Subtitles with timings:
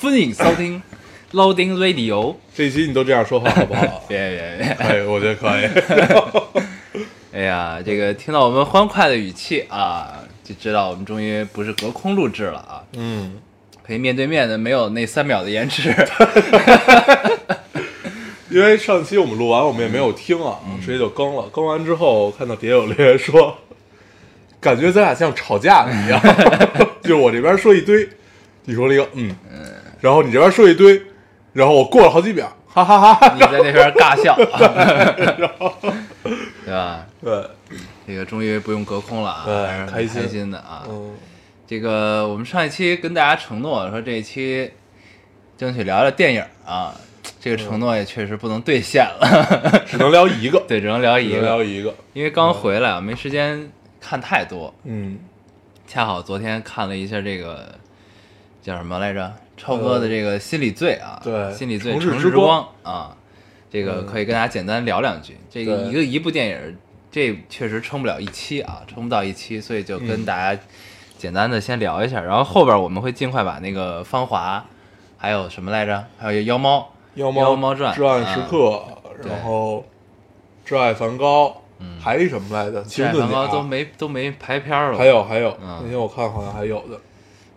[0.00, 0.80] 歡迎收听
[1.32, 2.36] Loading Radio。
[2.54, 4.00] 这一期你都这样说话好不好？
[4.06, 4.66] 别别别！
[4.78, 5.68] 哎，我觉得可以。
[7.34, 13.40] 哎呀，这个听到我们欢快的语气啊，就知道我们终于不是隔空录制了啊，嗯，
[13.84, 15.92] 可以面对面的，没有那三秒的延迟。
[18.50, 21.48] 因为上期我们录完，我们也没有听啊，直接就更了。
[21.50, 23.58] 更完之后，看到底下有留言说，
[24.60, 26.20] 感觉咱俩像吵架了一样，
[27.02, 28.08] 就是我这边说一堆，
[28.64, 29.34] 你说了一个嗯，
[30.00, 31.02] 然后你这边说一堆，
[31.52, 33.34] 然后我过了好几秒，哈哈哈哈。
[33.34, 34.34] 你在那边尬笑，
[36.64, 37.06] 对吧？
[37.20, 37.50] 对，
[38.06, 40.84] 这个终于不用隔空了啊，对还是开心开心的啊。
[40.88, 41.14] 嗯，
[41.66, 44.70] 这个我们上一期跟大家承诺说这一期
[45.56, 46.94] 争取聊聊电影啊，
[47.40, 51.92] 这个承诺也确实不能兑现了， 只能聊一个，对，只能聊一个，聊一个。
[52.12, 53.68] 因为刚回来啊，没时间
[54.00, 54.72] 看太多。
[54.84, 55.18] 嗯，
[55.86, 57.74] 恰好昨天看了一下这个
[58.62, 63.14] 叫什么来着，超哥的这个心理罪啊，对心理罪城市之之光啊，
[63.70, 65.36] 这个嗯可以跟大家简单聊两句。
[65.50, 66.76] 这个一个一部电影，
[67.10, 70.60] 这确实撑不了一期啊，撑不到一期，所以就跟嗯大家
[71.18, 74.64] 简单的先聊一下，然后后边我们会尽快把那个《芳华》，
[75.18, 76.78] 还有什么来着，还有《妖猫》。
[77.14, 78.80] 妖猫妖猫传至暗时刻，
[79.24, 79.84] 然后
[80.64, 82.80] 挚爱梵高，嗯还有什么来着？
[82.82, 87.00] 这青盾梵高都没都没排片了，还有还有，嗯那天我看好像还有的，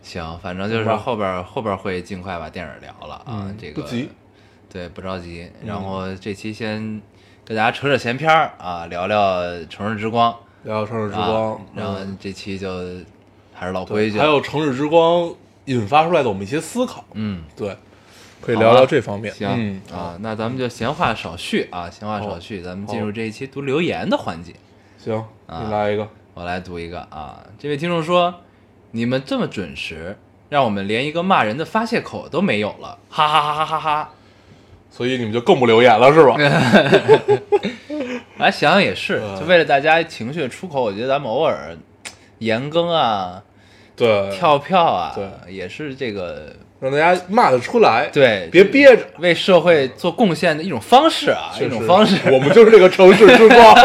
[0.02, 4.10] 行，反正就是后边后边会尽快把电影聊了啊，嗯这个不急，
[4.72, 5.50] 对，不着急。
[5.62, 7.02] 嗯然后这期先
[7.46, 10.32] 跟大家扯扯闲篇儿啊，聊聊《城市之光》
[10.64, 12.70] 聊城市之啊光，然后嗯这期就
[13.54, 15.34] 还是老规矩，还有城市之光
[15.66, 17.78] 引发出来的我们一些思考，嗯，对，
[18.42, 19.34] 可以聊聊这方面。
[19.34, 24.54] 行、嗯啊，那咱们就闲话少叙啊，闲话少叙，咱们进入这一期读留言的环节。
[24.98, 28.34] 行，啊你来一个，我来读一个啊，这位听众说
[28.92, 30.18] ：“你们这么准时，
[30.50, 34.10] 让我们连一个骂人的发泄口都没有了，哈哈哈哈哈哈。”
[34.94, 36.36] 所以你们就更不留言了是吧？
[38.38, 41.74] 来 想想也是，嗯就为了大家情绪的出口，我觉得咱们偶尔
[42.40, 43.42] 延更啊、
[43.96, 49.06] 对，跳票啊，对也是这个让大家骂得出来，，对，别憋着。
[49.20, 52.18] 为社会做贡献的一种方式啊，一种方式。
[52.30, 53.76] 我们就是这个城市之光。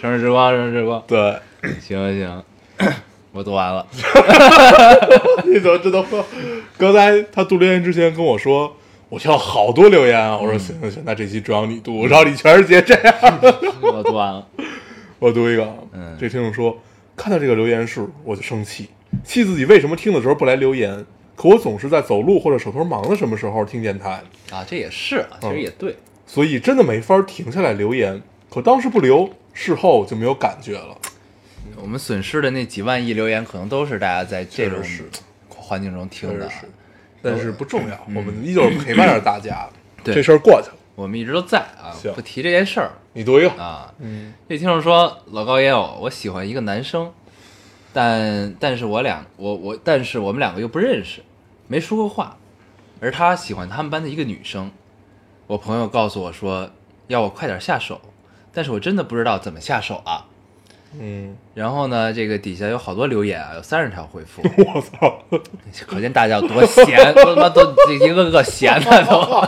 [0.00, 1.36] 城市之光，城市之光，对，
[1.80, 2.44] 行行，
[3.32, 3.86] 我读完了。
[5.44, 6.04] 你怎么知道？
[6.78, 8.74] 刚才他读留言之前跟我说，
[9.08, 10.36] 我需要好多留言啊。
[10.36, 13.14] 我说嗯行行行，那这期主要你读，然后你全是接这样。
[13.82, 14.46] 我读完了。
[15.18, 16.78] 我读一个，嗯这听众说，
[17.16, 18.88] 看到这个留言数我就生气，
[19.24, 25.96] 气自己为什么听的时候不来留言，可我总是在走路或者手头忙的什么时候听电台，啊，这也是啊，其实嗯也对。
[26.26, 28.22] 所以真的没法停下来留言。
[28.50, 30.96] 可当时不留，事后就没有感觉了。
[31.80, 34.82] 我们损失的那几万亿留言，可能都是大家在这种
[35.48, 36.48] 环境中听的。
[37.20, 39.68] 但是不重要，我们依旧陪伴着大家。
[39.68, 40.04] 嗯。
[40.04, 40.14] 对。
[40.14, 42.12] 这事儿过去了，我们一直都在啊，行。
[42.14, 42.92] 不提这件事儿。
[43.12, 43.50] 你读一个。
[43.60, 43.92] 啊。
[43.98, 44.32] 嗯。
[44.48, 47.12] 这听众说，老高也有，我喜欢一个男生，
[47.92, 51.22] 但但是我俩我我但是我们两个又不认识，
[51.66, 52.36] 没说过话，
[53.00, 54.70] 而他喜欢他们班的一个女生。
[55.48, 56.70] 我朋友告诉我说，
[57.08, 58.00] 要我快点下手，
[58.52, 60.26] 但是我真的不知道怎么下手啊。
[60.98, 65.22] 嗯，然后呢，这个底下有好多留言啊，有三十条回复， 我操，
[65.86, 69.44] 可见大家有多闲， 都他妈都一个个闲的都。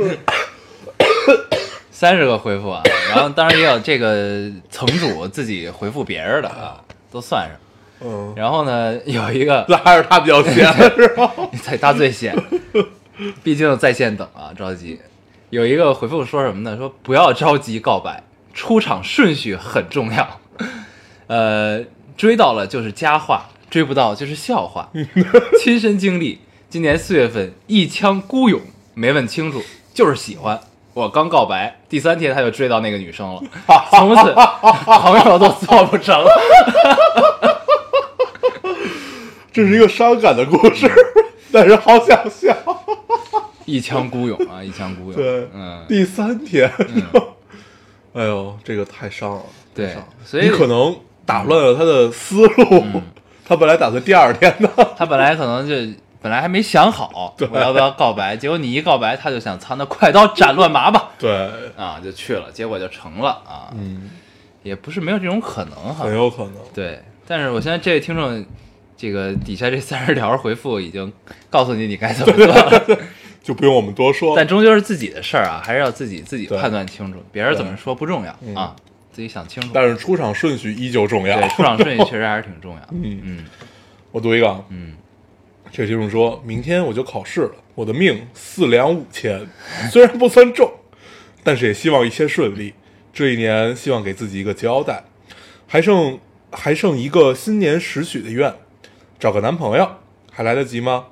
[1.90, 7.58] 三十个回复啊，然后当然也有这个层主自己回复别人的啊，都算上。
[8.02, 10.54] 嗯，然后呢，有一个那还是他比较闲
[10.94, 11.30] 是吧？
[11.62, 12.34] 在他最闲，
[13.42, 14.98] 毕竟在线等啊，着急。
[15.50, 16.74] 有一个回复说什么呢？
[16.78, 18.22] 说不要着急告白，
[18.60, 20.38] 出场顺序很重要。
[21.28, 21.82] 呃，
[22.14, 24.90] 追到了就是佳话，追不到就是笑话。
[25.58, 28.60] 亲身经历，今年四月份一腔孤勇，
[28.92, 29.62] 没问清楚，
[29.94, 30.60] 就是喜欢。
[30.92, 33.42] 我刚告白，第三天他就追到那个女生了，
[33.92, 34.34] 从此
[34.84, 36.22] 朋友都做不成。
[39.50, 40.86] 这是一个伤感的故事，
[41.50, 42.54] 但是好想笑。
[43.64, 45.14] 一腔孤勇啊，一腔孤勇。
[45.14, 46.70] 对，嗯，第三天，
[48.12, 49.42] 哎呦，这个太伤了，
[49.74, 50.08] 对伤了。
[50.24, 52.84] 所以你可能打乱了他的思路，
[53.46, 54.68] 他本来打算第二天的，
[54.98, 55.74] 他本来可能就
[56.22, 64.10] 本来还没想好我要不要告白，结果你一告白，他就想藏，那快刀斩乱麻吧，对，啊，就去了，结果就成了啊，嗯，
[64.62, 66.04] 也不是没有这种可能哈。
[66.04, 66.54] 很，有可能。
[66.74, 68.44] 对，但是我现在这位听众，
[68.96, 71.10] 这个底下这三十条回复已经
[71.48, 72.98] 告诉你你该怎么做了，
[73.42, 74.36] 就不用我们多说。
[74.36, 78.76] 但终究是自己的事儿啊，还是要自己自己判断清楚，别人怎么说不重要嗯啊，
[79.12, 79.70] 自己想清楚。
[79.72, 81.38] 但是出场顺序依旧重要。
[81.38, 82.88] 对，出场顺序确实还是挺重要的。
[82.92, 83.44] 嗯嗯
[84.12, 84.94] 我读一个啊，嗯，
[85.70, 89.46] 这听众说明天我就考试了，我的命四两五千，
[89.90, 90.70] 虽然不算重，
[91.44, 92.74] 但是也希望一切顺利。
[93.12, 95.02] 这一年希望给自己一个交代，
[95.66, 96.18] 还剩
[96.52, 98.54] 还剩一个新年时许的愿，
[99.18, 99.88] 找个男朋友
[100.32, 101.06] 还来得及吗？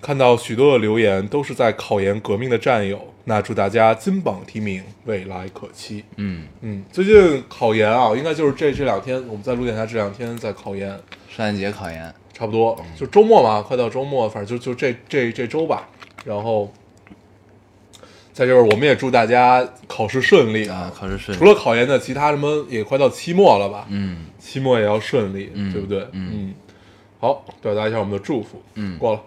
[0.00, 6.04] 看到许多的留言都是在考研革命的战友，那祝大家金榜题名，未来可期。
[6.16, 10.88] 嗯，嗯，最近考研啊，应该就是这这两天，我们在录电台这两天在考研，
[11.28, 15.88] 圣诞节考研，差不多就周末嘛，快到周末，反正就就这这这周吧。
[16.24, 16.72] 然后，
[18.32, 23.86] 再就是我们也祝大家考试顺利啊，考试顺利除了考研的，其他什么也快到期末了吧？
[23.90, 26.06] 嗯期末也要顺利，嗯对不对？
[26.12, 26.54] 嗯
[27.18, 28.62] 好，表达一下我们的祝福。
[28.74, 29.20] 嗯过了。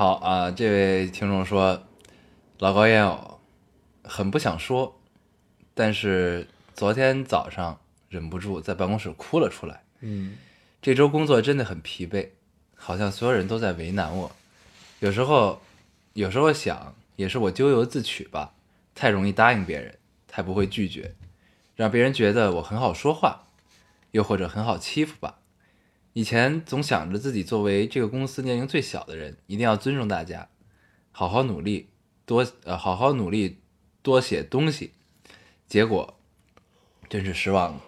[0.00, 1.82] 好啊，这位听众说，
[2.58, 3.38] 老高烟偶
[4.02, 4.98] 很不想说，
[5.74, 9.82] 但是昨天早上忍不住在办公室哭了出来。
[10.00, 10.38] 嗯
[10.80, 12.30] 这周工作真的很疲惫，
[12.74, 14.32] 好像所有人都在为难我。
[15.00, 15.60] 有时候，
[16.14, 18.54] 有时候想，也是我咎由自取吧，
[18.94, 21.14] 太容易答应别人，太不会拒绝，
[21.76, 23.44] 让别人觉得我很好说话，
[24.12, 25.39] 又或者很好欺负吧。
[26.12, 30.48] 以前总想着自己作为这个公司年龄最小的人，一定要尊重大家，
[31.12, 31.88] 好好努力，
[32.26, 33.58] 多呃好好努力，
[34.02, 34.92] 多写东西。
[35.68, 36.18] 结果，
[37.08, 37.80] 真是失望了，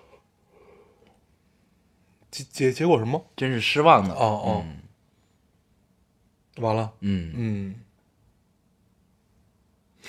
[2.31, 3.27] 结结结果什么？
[3.35, 4.15] 真是失望的。
[4.15, 4.79] 哦哦嗯
[6.63, 6.93] 完了。
[7.01, 7.75] 嗯嗯，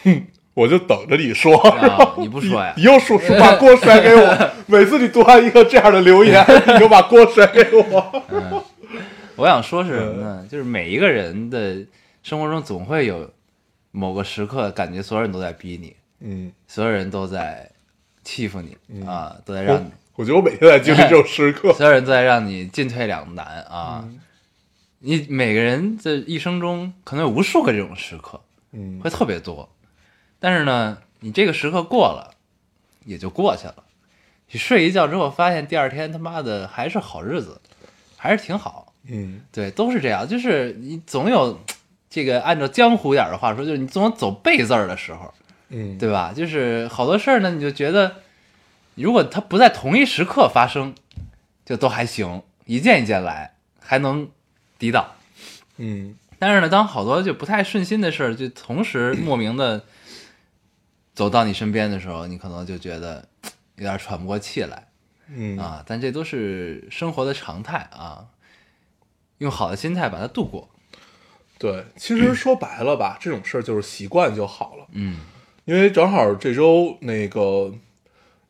[0.04, 1.56] 哼，我就等着你说。
[1.58, 2.84] 啊，你不说呀你？
[2.84, 4.52] 又说 说把锅甩给我。
[4.68, 8.24] 每次你读完一个这样的留言，你就把锅甩给我。
[9.36, 10.48] 我想说是什么呢？
[10.50, 11.78] 就是每一个人的
[12.22, 13.30] 生活中总会有
[13.92, 17.70] 某个时刻，感觉所有人都在逼你，嗯，所有人都在
[18.24, 18.78] 欺负你
[19.08, 21.74] 啊，都在让我你，我觉得我每天在经历这种时刻。
[21.76, 24.02] 所有人都在让你进退两难啊。
[24.04, 24.20] 嗯
[25.06, 28.40] 你每个人的一生中可能有无数个这种时刻，
[28.72, 29.68] 嗯会特别多。
[30.44, 32.36] 但是呢，你这个时刻过了，
[33.06, 33.76] 也就过去了。
[34.52, 37.62] 你睡一觉之后，发现第二天他妈的还是好日子，
[38.18, 38.94] 还是挺好。
[39.06, 41.58] 嗯对，都是这样，就是你总有
[42.10, 45.34] 这个按照江湖点儿的话说，就是你总有走背字儿的时候，
[45.70, 46.34] 嗯，对吧？
[46.36, 48.18] 就是好多事儿呢，你就觉得
[48.96, 50.94] 如果它不在同一时刻发生，
[51.66, 54.28] 就都还行，一件一件来，还能
[54.78, 55.10] 抵挡。
[55.78, 59.86] 嗯但是呢，当好多就不太顺心的事儿，就同时莫名的
[61.14, 63.28] 走到你身边的时候，你可能就觉得
[63.78, 64.88] 有点喘不过气来。
[65.36, 68.26] 嗯啊，但这都是生活的常态啊，
[69.38, 70.70] 用好的心态把它度过。
[71.58, 74.88] 对，其实说白了吧， 这种事儿就是习惯就好了。
[74.92, 75.20] 嗯
[75.66, 77.74] 因为正好这周那个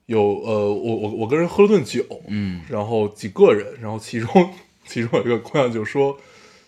[0.08, 4.54] 有呃，我我我跟人喝了顿酒，嗯然后几个人，然后其中
[4.88, 6.18] 其中有一个姑娘就说，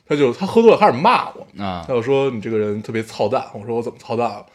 [0.07, 3.43] 她就她喝多了开始骂我，啊她就说你这个人特别操蛋。
[3.55, 4.45] 我说我怎么操蛋了？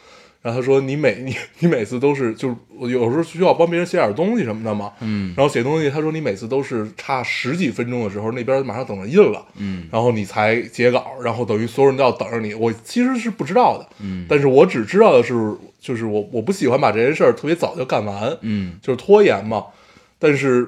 [0.42, 5.34] 然后他说你每你你每次都是就是我有时候需要帮别人写点东西什么的嘛，嗯。
[5.36, 9.86] 然后写东西，他说你每次都是差十几分钟的时候，那边马上等着印了，嗯。
[9.92, 12.54] 然后你才截稿，然后等于所有人都要等着你。
[12.54, 14.24] 我其实是不知道的，嗯。
[14.28, 15.34] 但是我只知道的是，
[15.78, 18.78] 就是我我不喜欢把这件事儿特别早就干完，嗯。
[18.80, 19.66] 就是拖延嘛。
[20.18, 20.66] 但是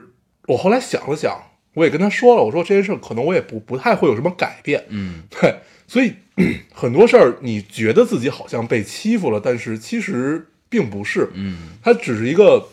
[0.49, 1.35] 我后来想了想，
[1.75, 5.23] 我也跟他说了，我说这件事儿可能我也不不太会有什么改变，嗯。
[5.41, 5.55] 对，
[5.93, 6.11] 所以
[6.73, 11.59] 很多事儿你觉得自己好像被欺负了，但是其实并不是，嗯。
[11.83, 12.67] 它只是一个，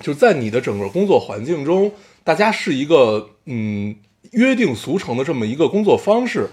[0.00, 1.92] 就在你的整个工作环境中，
[2.24, 3.94] 大家是一个嗯
[4.32, 6.48] 约定俗成的这么一个工作方式，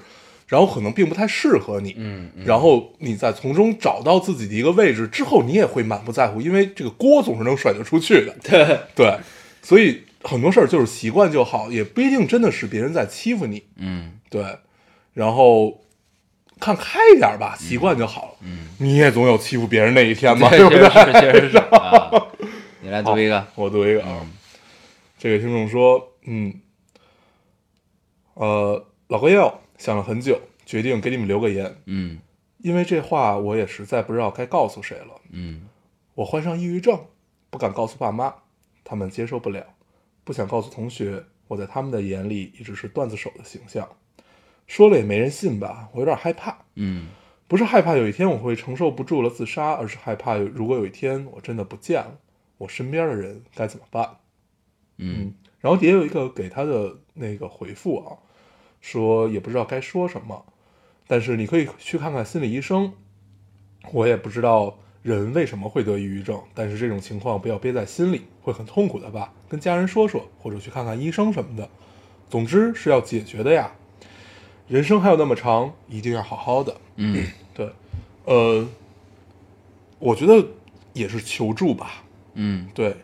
[0.48, 9.18] 然后可能并不太适合你，嗯然后你再从中找到自己的一个位置之后，你也会满不在乎，因为这个锅总是能甩得出去的， 对，对，
[9.63, 14.12] 所以很多事儿就是习惯就好，也不一定真的是别人在欺负你，嗯。
[14.30, 14.44] 对，
[15.13, 15.82] 然后
[16.59, 20.89] 看开一点吧，习惯就好了，嗯，你也总有欺负别人那一天嘛， 对，对不对？
[20.89, 22.11] 确实是，确实是 啊。
[22.81, 24.03] 你来读一个，我读一个。
[24.03, 24.25] 啊，
[25.17, 26.53] 这个听众说，嗯，
[28.35, 32.19] 呃，老哥要想了很久，决定给你们留个言，嗯。
[32.59, 35.21] 因为这话我也实在不知道该告诉谁了。
[35.31, 35.67] 嗯。
[36.15, 36.99] 我患上抑郁症，
[37.49, 38.33] 不敢告诉爸妈，
[38.83, 39.61] 他们接受不了；
[40.23, 43.87] 不想告诉同学，我在他们的眼里一直是段子手的形象。
[44.67, 46.57] 说了也没人信吧，我有点害怕。
[46.75, 47.07] 嗯
[47.47, 52.19] 不是害怕有一天我会承受不住了自杀，而是害怕有如果有一天我真的不见了，
[52.57, 54.17] 我身边的人该怎么办？
[54.97, 58.17] 嗯然后也有一个给他的那个回复啊，
[58.81, 60.45] 说也不知道该说什么，
[61.07, 62.93] 但是你可以去看看心理医生。
[63.93, 69.33] 我也不知道人为什么会得抑郁症，但是这种情况不要憋在心里，会很痛苦的吧？
[69.47, 71.69] 跟家人说说，或者去看看医生什么的。
[72.29, 73.71] 总之是要解决的呀。
[74.67, 76.75] 人生还有那么长，一定要好好的。
[76.95, 77.71] 嗯 对，
[78.25, 78.67] 呃，
[80.00, 80.45] 我觉得
[80.93, 82.03] 也是求助吧。
[82.33, 82.95] 嗯，对，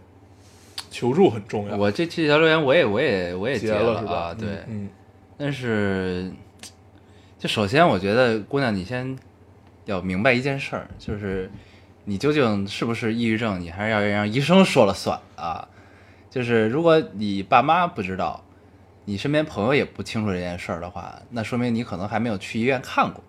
[0.91, 1.75] 求助很重要。
[1.75, 4.13] 我这这条留言我也我也我也截结了是吧？
[4.13, 4.89] 啊，对，嗯
[5.37, 6.31] 但是
[7.39, 9.17] 就首先我觉得姑娘你先
[9.85, 11.49] 要明白一件事儿，就是
[12.05, 15.67] 你究竟是不是抑郁症，你还是要让医生说了算啊。
[16.29, 18.43] 就是如果你爸妈不知道，
[19.05, 23.23] 你身边朋友也不清楚这件事儿的话，那说明你可能还没有去医院看过，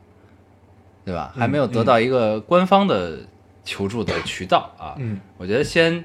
[1.05, 1.33] 对吧？
[1.37, 3.19] 还没有得到一个官方的
[3.65, 4.95] 求助的渠道啊。
[4.99, 6.05] 嗯，我觉得先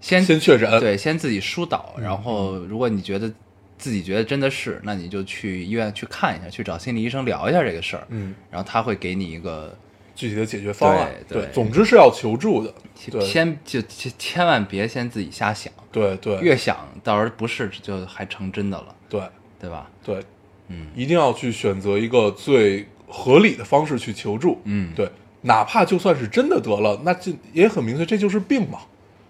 [0.00, 0.80] 先先确诊。
[0.80, 3.32] 对，先自己疏导，然后如果你觉得
[3.76, 9.76] 自己觉得真的是，那你就去医院去看一下，去找心理医生聊一下这个事儿，嗯，然后他会给你一个，
[10.14, 11.10] 具体的解决方案。
[11.28, 12.72] 对对总之是要求助的。
[13.10, 13.20] 对。
[13.24, 16.38] 先就千千万别先自己瞎想，对对。
[16.40, 19.20] 越想到时候不是就还成真的了，对。
[19.60, 19.88] 对吧？
[20.04, 20.20] 对，
[20.68, 20.88] 嗯。
[20.94, 24.60] 一定要去选择一个最合理的方式去求助。
[24.64, 25.08] 嗯，对，
[25.42, 28.80] 哪怕就算是真的得了，那这也很明确，这就是病嘛。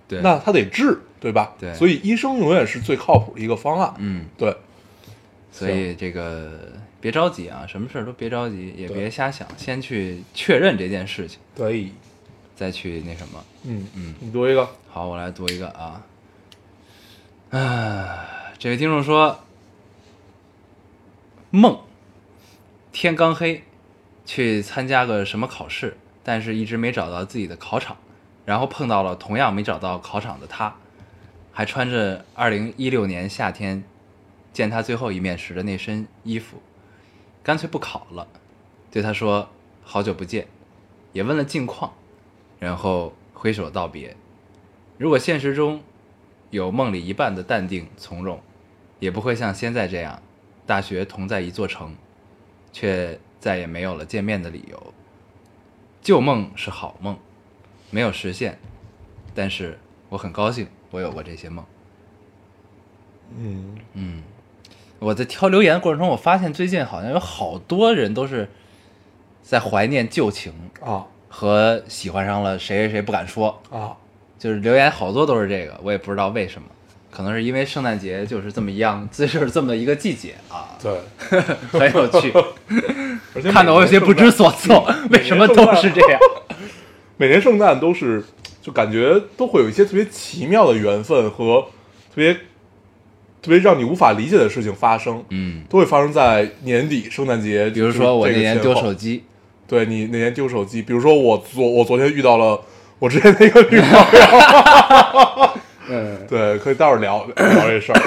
[0.09, 1.55] 对，那他得治，对吧？
[1.57, 1.73] 对。
[1.75, 3.95] 所以医生永远是最靠谱的一个方案。
[3.99, 4.57] 嗯，对，
[5.53, 6.73] 所以这个
[7.05, 11.93] 别着急啊，什么事儿都别着急，也别瞎想，先去确认这件事情，对，
[12.57, 13.45] 再去那什么。
[13.65, 14.67] 嗯嗯你读一个。
[14.89, 16.03] 好，我来读一个啊。
[17.51, 18.27] 啊，
[18.59, 19.39] 这位听众说，
[21.51, 21.79] 梦，
[22.91, 23.63] 天刚黑，
[24.25, 27.99] 去参加个什么考试，但是一直没找到自己的考场，
[28.47, 30.75] 然后碰到了同样没找到考场的他，
[31.53, 33.85] 还穿着二零一六年夏天
[34.55, 36.63] 见他最后一面时的那身衣服，
[37.45, 38.27] 干脆不考了，
[38.91, 39.49] 对他说
[39.85, 40.49] 好久不见，
[41.13, 41.93] 也问了近况，
[42.59, 44.17] 然后挥手道别。
[44.97, 45.83] 如果现实中
[46.51, 48.41] 有梦里一半的淡定从容，
[48.99, 50.23] 也不会像现在这样，
[50.65, 51.95] 大学同在一座城，
[52.73, 54.95] 却再也没有了见面的理由。
[56.01, 57.19] 旧梦是好梦，
[57.91, 58.59] 没有实现，
[59.35, 61.65] 但是我很高兴我有过这些梦。
[63.37, 64.23] 嗯嗯，
[65.05, 68.49] 我在挑留言的过程中，我发现最近好像有好多人都是
[69.43, 71.05] 在怀念旧情啊。
[71.37, 73.91] 和喜欢上了谁谁谁不敢说，啊，
[74.39, 76.69] 就是留言好多都是这个，我也不知道为什么，
[77.11, 81.01] 可能是因为圣诞节就是这么一样， 就是这么一个季节啊，对，
[81.73, 82.33] 很有趣，
[83.35, 86.21] 而且看得我有些不知所措，为什么都是这样？
[87.17, 88.25] 每年圣诞都是，
[88.63, 92.37] 就感觉都会有一些特别奇妙的缘分和特别
[93.45, 97.69] 特别让你无法理解的事情发生，嗯，都会发生在年底圣诞节。
[97.69, 99.23] 比如说我那年丢手机，
[99.69, 102.59] 对你那年丢手机，比如说我昨我昨天遇到了
[102.99, 105.51] 我之前的一个女朋友，
[105.91, 108.01] 嗯， 对，可以待会儿聊聊这事儿。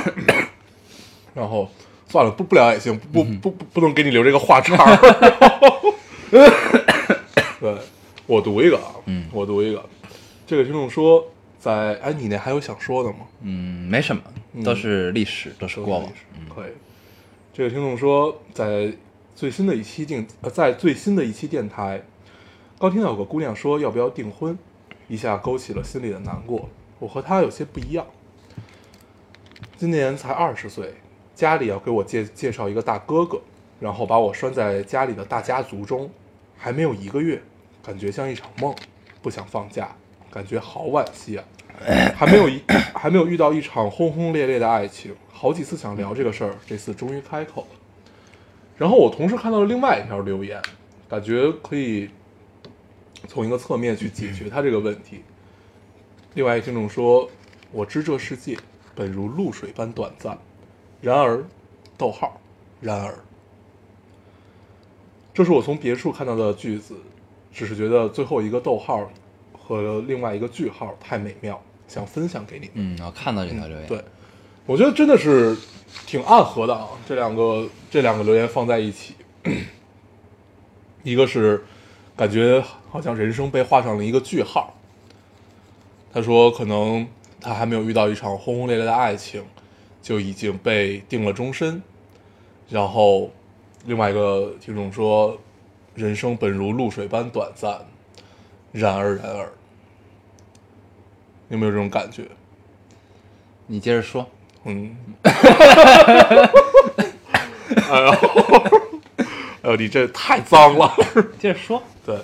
[1.36, 1.70] 然后
[2.08, 4.98] 算了，不不聊也行，不嗯不不不能给你留这个话茬儿。
[7.60, 7.76] 对，
[8.26, 9.84] 我读一个啊，嗯我读一个。
[10.48, 11.24] 这个听众说，
[11.60, 13.18] 在哎，你那还有想说的吗？
[13.44, 14.22] 嗯，没什么，
[14.64, 16.72] 都是历史，都是过往，嗯可以。
[17.54, 18.94] 这个听众说，在
[19.36, 22.04] 最新的一期电呃，在最新的一期电台，
[22.80, 24.58] 刚听到有个姑娘说要不要订婚，
[25.08, 26.70] 一下勾起了心里的难过。
[27.00, 28.06] 我和她有些不一样，
[29.78, 30.94] 今年才二十岁，
[31.36, 33.42] 家里要给我介介绍一个大哥哥，
[33.80, 36.10] 然后把我拴在家里的大家族中，
[36.58, 37.42] 还没有一个月，
[37.84, 38.76] 感觉像一场梦，
[39.22, 39.96] 不想放假，
[40.32, 41.44] 感觉好惋惜啊。
[42.16, 42.62] 还没有一
[42.96, 47.68] 还没有遇到一场轰轰烈烈的爱情，好几次想聊这个事儿，这次终于开口了。
[48.78, 50.62] 然后我同时看到了另外一条留言，
[51.10, 52.10] 感觉可以
[53.28, 55.24] 从一个侧面去解决他这个问题。
[56.34, 57.30] 另外一听众说
[57.72, 58.58] ：“我知这世界
[58.94, 60.38] 本如露水般短暂，
[61.02, 61.44] 然而，
[61.98, 62.40] 逗号，
[62.80, 63.14] 然而，
[65.34, 66.96] 这是我从别处看到的句子，
[67.52, 69.10] 只是觉得最后一个逗号
[69.58, 72.72] 和另外一个句号太美妙，想分享给你们。
[72.76, 74.04] 嗯，我看到这条留言，对，
[74.66, 75.56] 我觉得真的是
[76.06, 79.16] 挺暗合的啊，这两个这两个留言放在一起，
[81.04, 81.64] 一个是
[82.16, 84.74] 感觉好像人生被画上了一个句号。
[86.14, 87.08] 他说，可能
[87.40, 89.44] 他还没有遇到一场轰轰烈烈的爱情，
[90.02, 91.82] 就已经被定了终身，
[92.70, 93.32] 然后
[93.86, 95.38] 另外一个听众说
[95.94, 97.86] ：“人生本如露水般短暂，
[98.72, 99.54] 然而然而。”
[101.50, 102.24] 有没有这种感觉？
[103.68, 104.28] 你接着说。
[104.66, 104.96] 嗯。
[107.90, 108.10] 哎呦，
[109.62, 110.94] 哎呦，你这太脏了。
[111.40, 111.82] 接着说。
[112.06, 112.18] 对，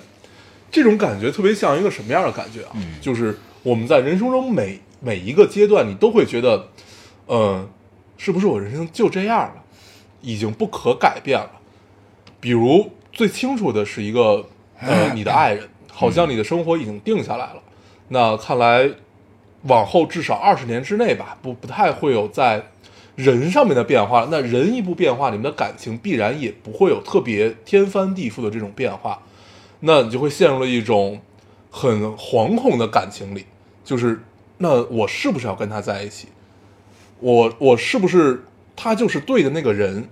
[0.70, 2.72] 这种感觉特别像一个什么样的感觉啊？
[3.00, 6.68] 就是我们在人生中每每一个阶段，你都会觉得，
[7.28, 7.68] 嗯，
[8.16, 9.62] 是不是我人生就这样了，
[10.20, 11.50] 已经不可改变了？
[12.40, 14.46] 比如最清楚的是一个，
[14.80, 17.62] 呃，你的爱人，好像你的生活已经定下来了。
[18.08, 18.90] 那看来，
[19.64, 22.66] 往后至少二十年之内吧，不不太会有在
[23.16, 24.28] 人上面的变化。
[24.30, 29.22] 那人一不变化，你们的感情必然也不会有特别天翻地覆的这种变化。
[29.80, 31.20] 那你就会陷入了一种
[31.70, 33.44] 很惶恐的感情里，
[33.84, 34.22] 就是
[34.58, 36.28] 那我是不是要跟他在一起？
[37.20, 38.44] 我我是不是
[38.76, 40.08] 他就是对的那个人？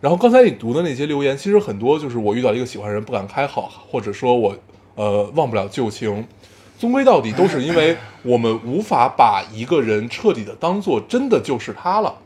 [0.00, 4.56] 然后刚才你读的那些留言，其实很多就是我遇到一个喜欢人不敢开口，或者说我
[4.96, 6.26] 呃忘不了旧情，
[6.78, 12.18] 终归到底都是因为我们无法把一个人彻底的当做真的就是他了。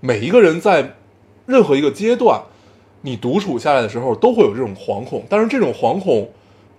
[0.00, 0.94] 每一个人在
[1.46, 2.42] 任何一个阶段。
[3.04, 6.30] 你独处下来的时候，都会有这种惶恐，但是这种惶恐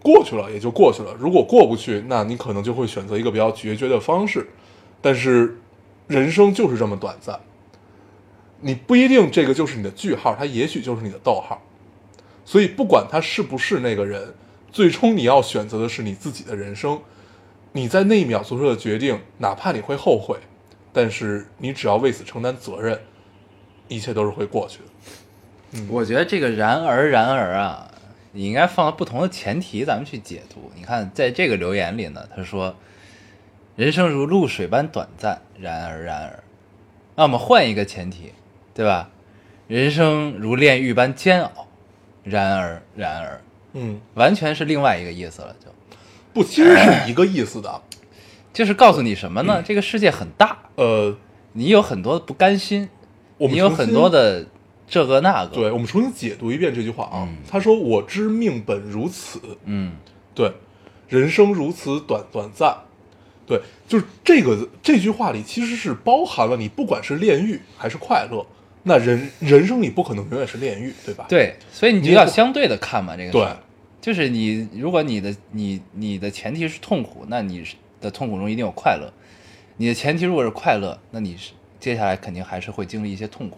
[0.01, 1.13] 过去了也就过去了。
[1.19, 4.47] 如果过不去，那你可能就会选择一个比较决绝的方式。
[5.01, 5.59] 但是
[6.07, 7.37] 人生就是这么短暂，
[8.61, 11.61] 你不一定这个就是你的句号，它也许就是你的逗号。
[12.45, 14.33] 所以不管他是不是那个人，
[14.73, 16.99] 最终你要选择的是你自己的人生。
[17.71, 20.37] 你在那一秒做出的决定，哪怕你会后悔，
[20.91, 22.99] 但是你只要为此承担责任，
[23.87, 24.85] 一切都是会过去的。
[25.75, 27.89] 嗯我觉得这个然而然而啊，
[28.31, 30.71] 你应该放在不同的前提，咱们去解读。
[30.75, 32.75] 你看，在这个留言里呢，他说
[33.75, 36.43] ：“人生如露水般短暂，然而然而。”
[37.15, 38.33] 那我们换一个前提，
[38.73, 39.09] 对吧？
[39.67, 41.67] 人生如炼狱般煎熬，
[42.23, 43.41] 然而然而，
[43.73, 45.67] 嗯，完全是另外一个意思了，就。
[46.33, 47.81] 不，其实是一个意思的，
[48.51, 49.61] 就是告诉你什么呢？
[49.63, 51.15] 这个世界很大，呃，
[51.53, 52.89] 你有很多不甘心，
[53.37, 54.45] 我们你有重新很多的
[54.87, 57.27] 这个那个，对，我们重新解读一遍这句话啊。
[57.27, 57.37] 嗯。
[57.47, 59.93] 他说：“我知命本如此，嗯，
[60.33, 60.51] 对，
[61.07, 62.75] 人生如此短短暂。”
[63.45, 68.45] 对，就是这个这句话里其实是包含了你不管是炼狱还是快乐，
[68.83, 71.25] 那人人生里不可能永远是炼狱，对吧？
[71.29, 73.47] 对，所以你就要相对的看嘛，这个对
[74.01, 77.63] 就是你，如果你的你你的前提是痛苦，那你
[78.01, 79.07] 的痛苦中一定有快乐；
[79.77, 83.57] 你的前提如果是快乐，那你是接下来肯定还是会经历一些痛苦，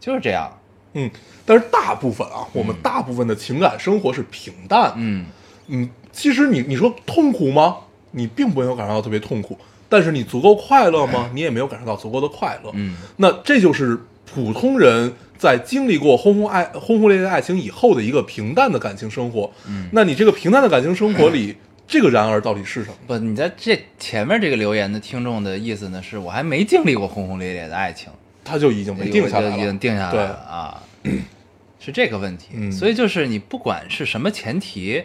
[0.00, 0.50] 就是这样。
[0.94, 1.08] 嗯，
[1.46, 4.92] 但是大部分啊，我们大部分的情感生活是平淡。
[4.96, 5.24] 嗯，
[5.68, 7.76] 嗯，其实你你说痛苦吗？
[8.10, 9.56] 你并没有感受到特别痛苦，
[9.88, 11.30] 但是你足够快乐吗？
[11.32, 12.72] 你也没有感受到足够的快乐。
[12.74, 13.96] 嗯，那这就是
[14.32, 19.50] 普通人在经历过轰轰爱轰轰烈烈的爱情以后的一个平淡的感情生活。
[19.66, 21.56] 嗯那你这个平淡的感情生活里，
[21.88, 22.96] 这个然而到底是什么？
[23.06, 28.12] 不，你在这前面这个留言的听众的意思呢，是我还没经历过轰轰烈烈的爱情，
[28.44, 29.78] 他就已经没定下来了已经。
[29.78, 30.82] 定下来了啊，
[31.80, 32.50] 是这个问题。
[32.54, 35.04] 嗯所以就是你不管是什么前提，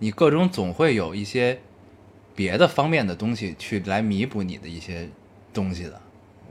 [0.00, 1.58] 你各种总会有一些
[2.34, 5.08] 别的方面的东西去来弥补你的一些
[5.54, 6.00] 东西的。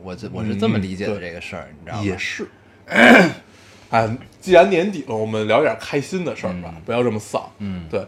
[0.04, 2.04] 我这我是这么嗯理解的这个事儿，你知道吗？
[2.04, 2.48] 也是。
[3.90, 7.50] 哎，既然年底了，我们聊点开心的事儿吧，嗯不要这么丧。
[7.60, 8.06] 嗯对。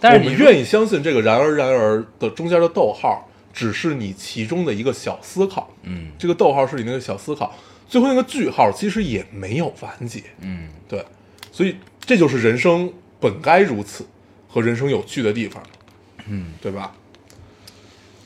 [0.00, 5.72] 但是我们愿意相信这个“然而然而”的中间的逗号，只是你其中的一个小思考。
[5.82, 7.54] 嗯这个逗号是你那个小思考，
[7.88, 10.22] 最后那个句号其实也没有完结。
[10.40, 11.02] 嗯，对，
[11.50, 14.06] 所以这就是人生本该如此
[14.46, 15.62] 和人生有趣的地方。
[16.26, 16.92] 嗯，对吧？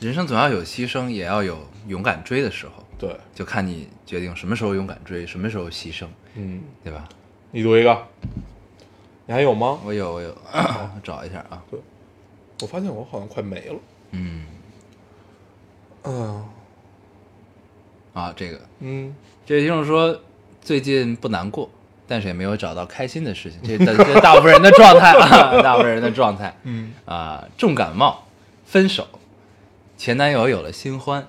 [0.01, 7.07] 人生总要有牺牲，也要有勇敢追的时候，对，就看你决定什么时候勇敢追，什么时候牺牲，嗯，对吧？
[7.51, 7.97] 你读一个，
[9.25, 9.79] 你还有吗？
[9.85, 11.63] 我有我有， 我找一下啊。
[11.71, 11.79] 对，
[12.61, 13.79] 我发现我好像快没了。
[14.11, 14.45] 嗯
[16.03, 16.45] 嗯
[18.13, 20.19] 啊，这个嗯，这位听众说
[20.61, 21.69] 最近不难过，
[22.05, 26.53] 但是也没有找到开心的事情，这这这大部分人的状态啊， 大部分人的状态。
[26.63, 28.25] 嗯啊，重感冒，
[28.65, 29.07] 分手，
[29.97, 31.25] 前男友有了新欢，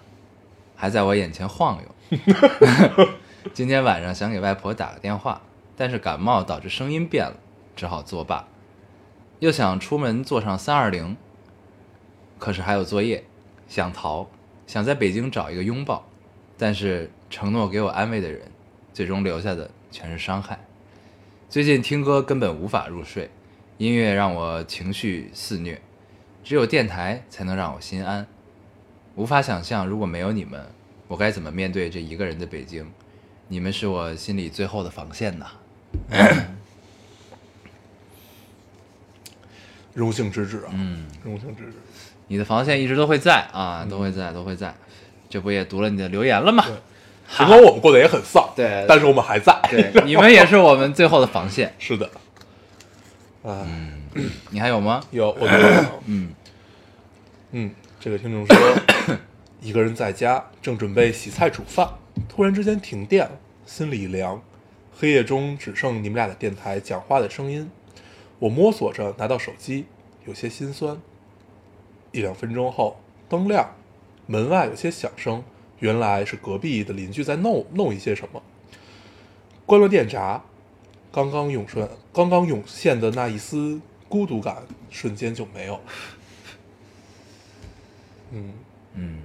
[0.81, 3.09] 还在我眼前晃悠。
[3.53, 5.43] 今天晚上想给外婆打个电话，
[5.77, 7.37] 但是感冒导致声音变了，
[7.77, 8.49] 只好作罢。
[9.41, 11.19] 又想出门坐上三二零，
[12.39, 13.25] 可是还有作业，
[13.69, 14.27] 想逃，
[14.67, 16.03] 想在北京找一个拥抱，
[16.57, 18.51] 但是承诺给我安慰的人，
[18.95, 20.59] 最终留下的全是伤害。
[21.51, 23.29] 最近听歌根本无法入睡，
[23.77, 25.79] 音乐让我情绪肆虐，
[26.43, 28.27] 只有电台才能让我心安。
[29.21, 30.59] 无法想象如果没有你们，
[31.07, 32.87] 我该怎么面对这一个人的北京？
[33.49, 35.47] 你们是我心里最后的防线呐。
[39.93, 41.75] 荣幸之至啊，嗯，荣幸之至。
[42.29, 44.75] 你的防线一直都会在啊，都会在，都会在。
[45.29, 46.65] 这不也读了你的留言了吗？
[47.37, 49.61] 尽管我们过得也很丧，对但是我们还在。
[49.71, 51.75] 对，你们也是我们最后的防线。
[51.79, 52.11] 是的。
[53.43, 53.69] 啊，
[54.49, 55.03] 你还有吗？
[55.11, 56.33] 有我觉得，嗯
[57.53, 57.71] 嗯，
[58.03, 59.17] 这个听众说，
[59.61, 61.87] 一个人在家正准备洗菜煮饭，
[62.31, 64.43] 突然之间停电了，心里一凉。
[64.99, 67.71] 黑夜中只剩你们俩的电台讲话的声音，
[68.39, 69.85] 我摸索着拿到手机，
[70.25, 70.97] 有些心酸。
[72.13, 73.77] 一两分钟后，灯亮，
[74.27, 75.45] 门外有些响声，
[75.81, 78.43] 原来是隔壁的邻居在弄弄一些什么。
[79.67, 80.43] 关了电闸，
[81.13, 85.81] 刚刚涌顺，刚刚涌现的那一丝孤独感，瞬间就没有了。
[88.33, 88.53] 嗯，
[88.95, 89.19] 嗯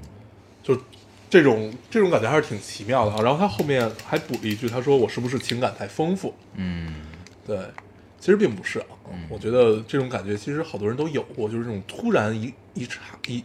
[0.64, 0.78] 就
[1.30, 3.22] 这种这种感觉还是挺奇妙的啊。
[3.22, 6.94] 然后他后面还补了一句，他说：“我是不是情感太丰富嗯？”
[7.46, 7.58] 对，
[8.20, 8.86] 其实并不是啊。
[9.30, 13.44] 我觉得这种感觉其实好多人都有过，就是这种突然一一刹一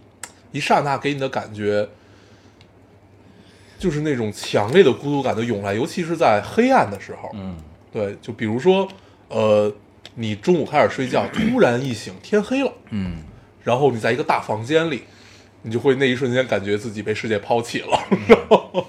[0.53, 1.89] 一刹那给你的感觉，
[3.79, 7.31] 就是那种强烈的孤独感的涌来，尤其是在黑暗的时候。
[7.35, 7.57] 嗯
[7.93, 8.87] 对，就比如说，
[9.27, 9.73] 呃，
[10.15, 12.73] 你中午开始睡觉， 突然一醒，天黑了。
[12.91, 13.23] 嗯
[13.65, 15.03] 然后你在一个大房间里，
[15.63, 17.99] 你就会那一瞬间感觉自己被世界抛弃了。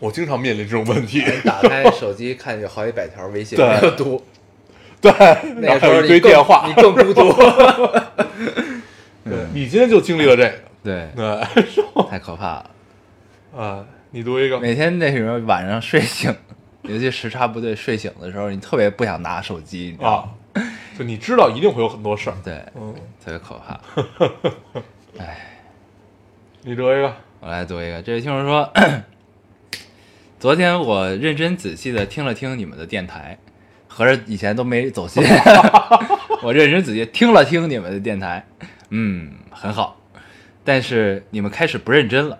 [0.00, 4.22] 我经常面临这种问题，打开手机看有好几百条微信对没有读，
[5.00, 5.10] 对，
[5.56, 6.74] 那一堆电话你。
[6.74, 7.32] 更孤独。
[9.24, 10.52] 对你今天就经历了这个，
[10.84, 11.42] 对，对，
[12.08, 12.70] 太可怕了。
[13.56, 16.32] 啊，你读一个，每天那时候晚上睡醒，
[16.82, 20.16] 尤其时差不对，睡醒的时候，你特别不想拿手机，你知道吗？
[20.16, 20.28] 啊，
[20.98, 23.80] 就你知道一定会有很多事儿，对，嗯，特别可怕。
[25.18, 25.60] 哎，
[26.62, 28.72] 你读一个，我来读一个，这位听众说，
[30.40, 33.38] 昨天我认真仔细的听了听你们的电台，
[33.88, 35.22] 合着以前都没走心，
[36.42, 38.46] 我认真仔细听了听你们的电台，
[38.90, 40.00] 嗯，很好，
[40.64, 42.38] 但是你们开始不认真了，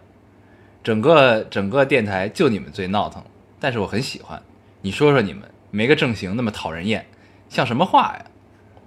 [0.84, 3.22] 整个整个电台就你们最闹腾，
[3.58, 4.42] 但是我很喜欢，
[4.82, 7.06] 你说说你们没个正形那么讨人厌，
[7.48, 8.24] 像什么话呀？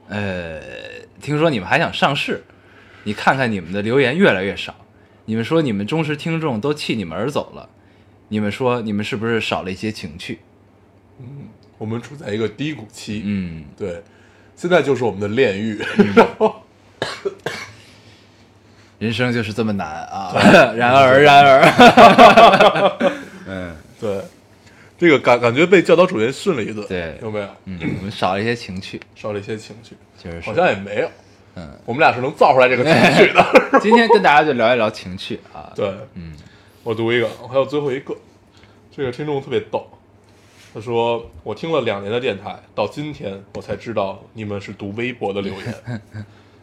[0.09, 0.59] 呃，
[1.21, 2.43] 听说你们还想上市，
[3.03, 4.75] 你看看你们的留言越来越少，
[5.25, 7.69] 你们说你们忠实听众都弃你们而走了，
[8.29, 10.39] 你们说你们是不是少了一些情趣？
[11.19, 14.03] 嗯我们处在一个低谷期，嗯，对，
[14.53, 15.81] 现在就是我们的炼狱，
[18.99, 20.33] 人生就是这么难啊！
[20.75, 21.61] 然而，然而，
[23.47, 24.21] 嗯，对，
[24.99, 27.47] 这个感感觉被教导主任训了一顿，对有没有？
[27.63, 30.49] 嗯，我们少了一些情趣，少了一些情绪，确实是。
[30.49, 31.09] 好像也没有，
[31.55, 33.45] 嗯，我们俩是能造出来这个情趣的。
[33.79, 35.71] 今天跟大家就聊一聊情趣啊。
[35.73, 36.33] 对，嗯，
[36.83, 38.13] 我读一个，我还有最后一个，
[38.93, 39.89] 这个听众特别逗，
[40.73, 46.01] 他说我听了两年的电台，到今天我才知道你们是读微博的留言，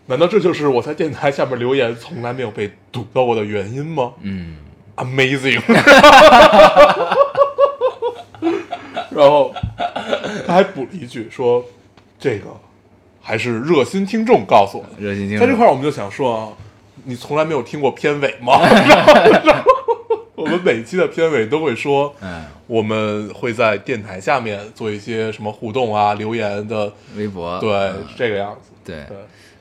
[0.04, 4.58] 难道这就是我在电台下面留言从来没有被读到过的原因吗嗯
[4.96, 5.62] ，？Amazing！
[9.16, 9.52] 然后
[10.46, 11.64] 他还补了一句说，
[12.18, 12.48] 这个
[13.22, 15.02] 还是热心听众告诉我的。
[15.02, 15.46] 热心听众。
[15.46, 16.52] 在这块儿，我们就想说啊，
[17.04, 18.60] 你从来没有听过片尾吗？
[20.36, 27.58] 我们每期的片尾都会说，嗯，我们会在电台下面做一些什么互动啊、留言的，微博。
[27.58, 28.04] 对，嗯。
[28.08, 28.70] 是这个样子。
[28.84, 28.96] 对。
[29.08, 29.16] 对，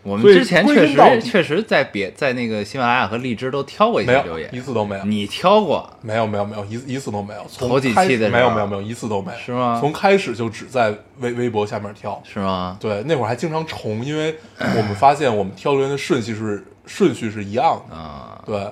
[0.05, 7.43] 我们之前确实确实在别在那个喜马拉雅和荔枝都挑过一没有些留言，一次都没有，你挑过没有没有没有一一次都没有。
[7.49, 12.21] 从头几期的没有没有没有一次都没有，是吗从开始就只在微微博下面挑。
[12.23, 12.77] 是吗？
[12.79, 17.95] 对，那会儿还经常重，因为我们发现我们挑留言的顺序是顺序是一样的。
[17.95, 18.71] 啊，对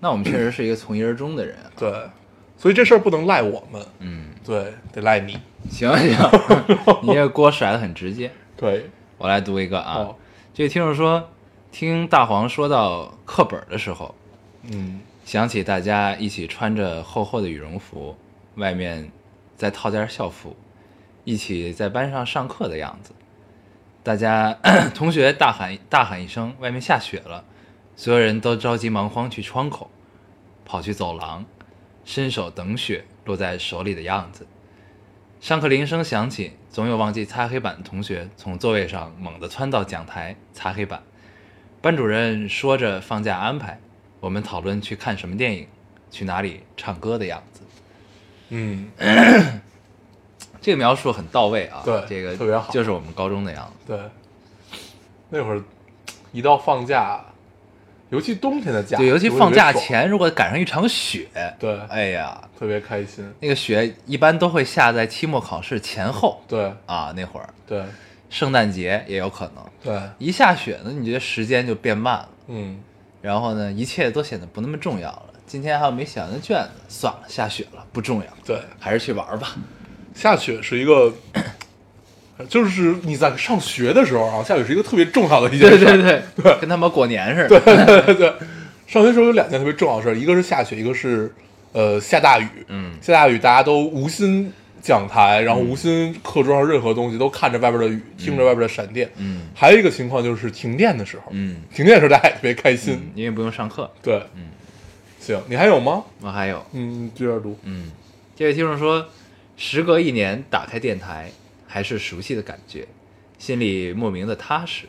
[0.00, 1.54] 那我们确实是一个从一而终的人。
[1.78, 1.88] 对，
[2.58, 5.38] 所以这事儿不能赖我们，嗯，对，得赖你。
[5.70, 6.18] 行行，
[7.02, 8.28] 你这锅甩的很直接。
[8.56, 10.16] 对，我来读一个啊，哦
[10.54, 11.30] 这个听众说，
[11.70, 14.14] 听大黄说到课本的时候，
[14.70, 18.14] 嗯，想起大家一起穿着厚厚的羽绒服，
[18.56, 19.10] 外面
[19.56, 20.54] 再套件校服，
[21.24, 23.12] 一起在班上上课的样子。
[24.02, 24.52] 大家
[24.94, 27.42] 同学大喊大喊一声，外面下雪了，
[27.96, 29.90] 所有人都着急忙慌去窗口，
[30.66, 31.46] 跑去走廊，
[32.04, 34.46] 伸手等雪落在手里的样子。
[35.42, 41.02] 上课铃声响起，总有忘记擦黑板的同学从座位上猛地窜到讲台擦黑板。
[41.80, 43.80] 班主任说着放假安排，
[44.20, 45.66] 我们讨论去看什么电影，
[46.12, 47.62] 去哪里唱歌的样子。
[48.50, 48.88] 嗯，
[50.60, 53.96] 这个描述很到位啊，对这个特别好就是我们高中的样子。
[53.96, 54.78] 对，
[55.28, 55.60] 那会儿
[56.30, 57.20] 一到放假，
[58.12, 61.26] 尤其冬天的假，对尤其放假前，如果赶上一场雪，
[61.58, 63.26] 对，哎呀，特别开心。
[63.40, 67.82] 那个雪一般都会下在期末考试前后对啊，那会儿对
[68.28, 69.64] 圣诞节也有可能。
[69.82, 72.78] 对，一下雪呢，你觉得时间就变慢了，嗯，
[73.22, 75.30] 然后呢，一切都显得不那么重要了。
[75.46, 79.56] 今天还有没写完的卷子，算了，下雪了，不重要，对，还是去玩吧。
[80.14, 81.10] 下雪是一个，
[82.48, 85.84] 就是你在上学的时候啊，下雨是一个特别重要的一件对事。
[85.84, 87.60] 对对， 跟他妈过年似的。
[87.60, 88.32] 对对对，
[88.86, 91.32] 上学时候有两件特别重要的事儿，一个是下雪，一个是
[91.72, 92.46] 呃下大雨。
[92.68, 99.10] 嗯下大雨大家都无心讲台，然后无心课桌上任何东西，都看着外边的雨，听着外边的闪电。
[99.16, 102.94] 嗯还有一个情况就是停电的时候，嗯停电的时候大家也特别开心。
[102.94, 103.90] 嗯，因为不用上课。
[104.02, 104.48] 对，嗯，
[105.20, 106.02] 行，你还有吗？
[106.20, 107.56] 我还有，嗯，接着读。
[107.62, 107.90] 嗯，
[108.34, 109.06] 这位听众说，
[109.56, 111.30] 时隔一年打开电台，
[111.72, 112.86] 还是熟悉的感觉，
[113.38, 114.84] 心里莫名的踏实。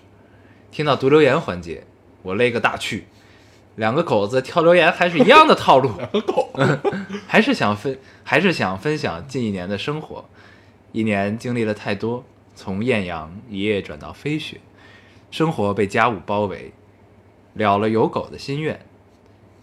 [0.69, 1.85] 听到读留言环节，
[2.23, 3.05] 我勒个大去，
[3.77, 5.89] 两个狗子挑留言还是一样的套路，
[6.27, 6.51] 狗，
[7.25, 10.25] 还是想分，还是想分享近一年的生活。
[10.91, 14.59] 一年经历了太多，从艳阳一夜转到飞雪，
[15.31, 16.73] 生活被家务包围，
[17.53, 18.85] 了了有狗的心愿。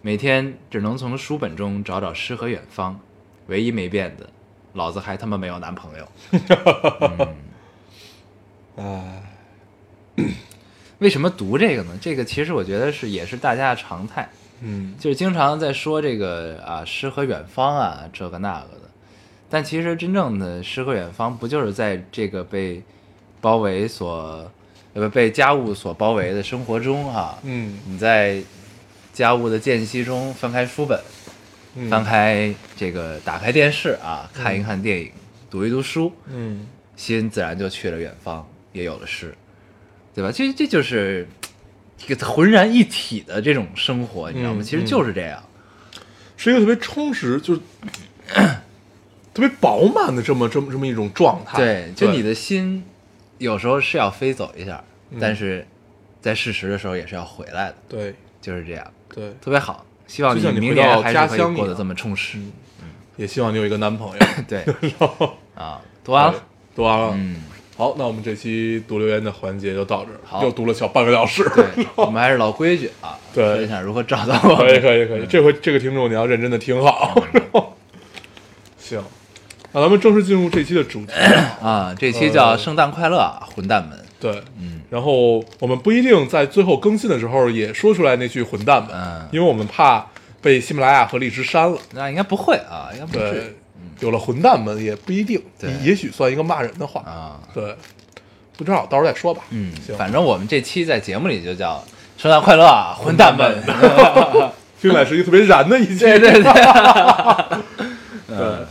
[0.00, 2.98] 每天只能从书本中找找诗和远方，
[3.48, 4.30] 唯一没变的，
[4.72, 6.08] 老子还他妈没有男朋友。
[8.76, 9.22] 哎，
[10.98, 11.98] 为什么读这个呢？
[12.00, 14.28] 这个其实我觉得是也是大家的常态，
[14.60, 14.94] 嗯。
[14.98, 18.90] 就是经常在说这个啊诗和远方啊这个那个的，
[19.48, 22.82] 但其实真正的诗和远方不就是在这个被
[23.40, 24.50] 包围所
[24.94, 27.78] 呃不被家务所包围的生活中哈、嗯。
[27.86, 28.40] 你在
[29.12, 31.02] 家务的间隙中翻开书本，嗯
[31.88, 35.10] 翻开这个打开电视啊，看一看电影，
[35.48, 39.34] 读一读书，嗯心自然就去了远方，也有了诗，
[40.14, 40.30] 对吧？
[40.30, 41.26] 这这就是
[41.96, 44.60] 这个浑然一体的这种生活，你知道吗？
[44.60, 45.42] 嗯其实就是这样。
[46.36, 47.60] 是一个特别充实，就是
[49.32, 51.58] 特别饱满的这么这么这么一种状态。
[51.58, 52.82] 对，就你的心
[53.38, 54.82] 有时候是要飞走一下，
[55.20, 55.66] 但是
[56.20, 59.84] 在适时的时候也是要回来的，对就是这样，对，特别好。
[60.10, 62.38] 希望你明年还可以过得这么充实。
[63.16, 64.26] 也希望你有一个男朋友。
[64.48, 64.64] 对
[65.54, 66.34] 啊，读完了，
[66.74, 67.12] 读完了。
[67.14, 67.36] 嗯，
[67.76, 71.48] 好，那我们这期读留言的环节就到这儿，好又读了小半个小时。
[71.54, 74.80] 对，我们还是老规矩啊， 对说一下如何找到我可以。
[74.80, 77.14] 可以可以，这回这个听众你要认真的听好。
[78.78, 79.00] 行，
[79.72, 81.12] 那咱们正式进入这期的主题。
[81.62, 83.96] 啊，这期叫圣诞快乐啊，混蛋们。
[84.18, 90.04] 对，嗯，然后我们不一定在最后更新的时候也说出来那句混蛋们，嗯因为我们怕
[90.42, 91.78] 被喜马拉雅和荔枝删了。
[91.92, 93.54] 那应该不会啊，应该不会对，
[94.00, 97.00] 有了混蛋们也不一定，对也许算一个骂人的话。
[97.02, 97.38] 啊。
[97.54, 97.76] 对，
[98.56, 99.42] 不知道，到时候再说吧。
[99.50, 101.82] 嗯行，，反正我们这期在节目里就叫
[102.18, 103.62] 圣诞快乐啊， 混蛋们。
[104.80, 105.98] 听起来是一个特别燃的一期。
[105.98, 106.42] 对对对，
[108.26, 108.66] 对，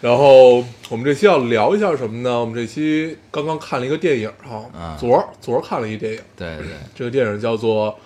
[0.00, 2.40] 然后我们这期要聊一下什么呢？
[2.40, 7.96] 我们这期刚刚看了一个电影哈，嗯昨儿昨儿看了一电影，对对，这个电影叫做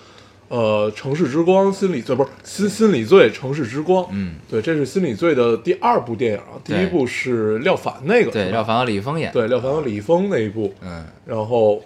[0.48, 4.06] 呃《城市之光》心理罪，不是心心理罪，城市之光。
[4.10, 9.32] 嗯，对，这是心理罪的第二部电影啊，第一部是廖凡那个，对，廖凡和李易峰演。
[9.32, 11.06] 对廖凡和李易峰那一部，嗯。
[11.24, 11.82] 然后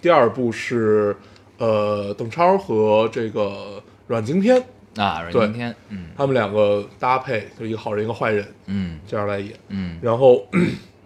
[0.00, 1.16] 第二部是
[1.58, 4.60] 呃邓超和这个阮经天
[4.96, 5.46] 啊，阮对。
[5.46, 6.08] 经天，嗯。
[6.16, 9.00] 他们两个搭配，就一个好人一个坏人嗯。
[9.06, 9.54] 这样来演。
[9.68, 10.46] 嗯，然后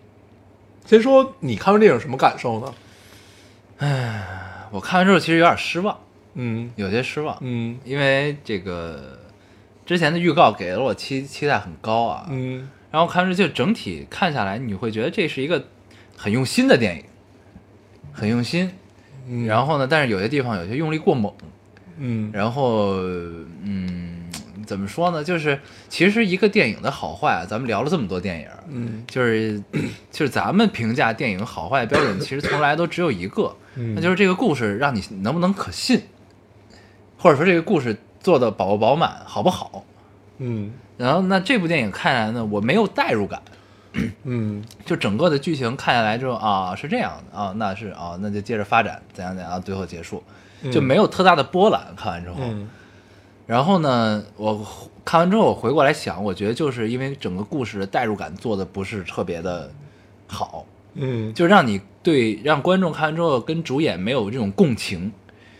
[0.86, 2.74] 先说你看完电影什么感受呢？
[4.70, 5.98] 我看完之后其实有点失望，
[6.34, 6.70] 嗯。
[6.76, 7.78] 有些失望，嗯。
[7.84, 9.18] 因为这个
[9.84, 12.68] 之前的预告给了我期期待很高啊，嗯。
[12.90, 15.64] 然后看着就整体看下来，你会觉得这是一个
[16.16, 17.04] 很用心的电影，
[18.12, 18.72] 很用心。
[19.28, 21.32] 嗯，然后呢，但是有些地方有些用力过猛，
[21.98, 22.30] 嗯。
[22.32, 22.94] 然后
[23.62, 24.24] 嗯，
[24.66, 25.22] 怎么说呢？
[25.22, 29.04] 就是其实一个电影的好坏啊，咱们聊了这么多电影，嗯。
[29.06, 29.62] 就是
[30.10, 33.94] 就是咱们评价电影好坏的标准，其实从来都只有一个，嗯。
[33.94, 36.02] 那就是这个故事让你能不能可信，
[37.18, 39.84] 或者说这个故事做的饱不饱满，好不好。
[40.38, 40.72] 嗯。
[40.98, 43.42] 然后那这部电影看下来呢，我没有代入感，
[44.24, 44.64] 嗯。
[44.84, 50.22] 就整个的剧情看下来之后啊，是这样的啊，那是啊，那就接着发展，怎样怎样，最后结束，
[50.72, 51.94] 就没有特大的波澜。
[51.96, 52.68] 看完之后，嗯。
[53.46, 54.66] 然后呢，我
[55.04, 59.70] 看完之后我回过来想，我觉得就是因为整个故事的代入感做的不是特别的
[60.26, 61.32] 好，嗯。
[61.32, 65.12] 就让你对让观众看完之后跟主演没有这种共情，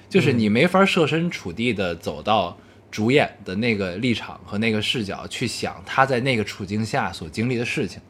[0.08, 2.56] 就是你没法设身处地的走到
[2.90, 8.00] 主演的那个立场和那个视角去想他在那个处境下所经历的事情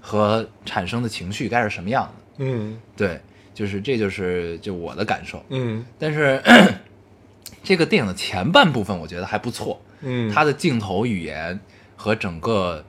[0.00, 2.12] 和产生的情绪该是什么样的。
[2.38, 2.78] 嗯。
[2.96, 3.20] 对，
[3.54, 5.42] 就是这就是就我的感受。
[5.48, 6.42] 嗯但是
[7.62, 11.58] 这个电影的前半部分我觉得还不错，嗯，它的镜头语言
[11.96, 12.84] 和整个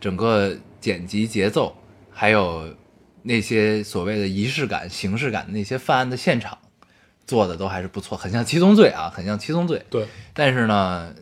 [0.00, 1.76] 整个剪辑节奏，
[2.10, 2.74] 还有
[3.22, 6.58] 那些所谓的仪式感、形式感的那些犯案的现场
[7.26, 9.78] 做的都还是不错，很像《七宗罪》啊，很像《七宗罪》。
[9.90, 11.14] 对，但是呢，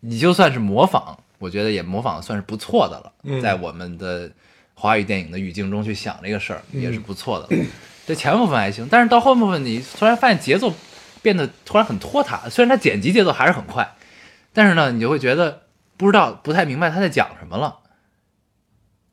[0.00, 4.32] 你就算是模仿，我觉得也模仿的算是不错的了，嗯在我们的
[4.80, 7.64] 华语电影的语境中去想这个事儿，嗯也是不错的了。
[8.06, 10.74] 这前部分还行，但是到后部分你突然发现节奏
[11.22, 13.94] 变得突然很拖沓，虽然它剪辑节奏还是很快，
[14.52, 15.64] 但是呢，你就会觉得
[15.96, 17.80] 不知道不太明白他在讲什么了。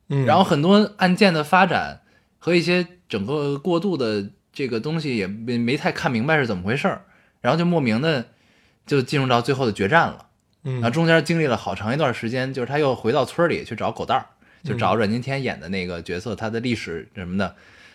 [0.08, 2.00] 嗯，然后很多案件的发展
[2.38, 7.02] 和一些整个过渡的这个东西也没没太看明白是怎么回事儿，
[7.42, 8.28] 然后就莫名的
[8.86, 10.26] 就进入到最后的决战了。
[10.64, 14.26] 嗯，然后中间经历了好长一段时间，就是他又回到村里去找狗蛋儿，
[14.62, 17.54] 就找阮经天演的那个角色，他的历史什么的，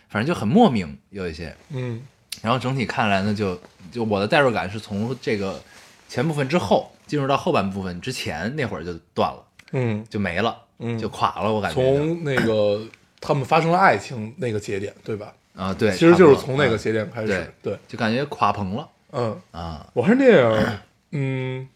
[0.10, 1.56] 反正就很莫名有一些。
[1.70, 2.02] 嗯
[2.42, 3.58] 然后整体看来呢，就
[3.92, 5.62] 就我的代入感是从这个
[6.10, 11.54] 前部分之后进入到后半部分之前那会儿就断了，嗯就没了，嗯，就垮了。
[11.54, 12.82] 我感觉从那个
[13.22, 15.34] 他们发生了爱情那个节点，对吧？
[15.56, 19.88] 啊，对，其实就是从那个嗯节点开始，对对，就感觉垮棚了嗯，啊。
[19.94, 20.80] 我看这电影，
[21.12, 21.70] 嗯，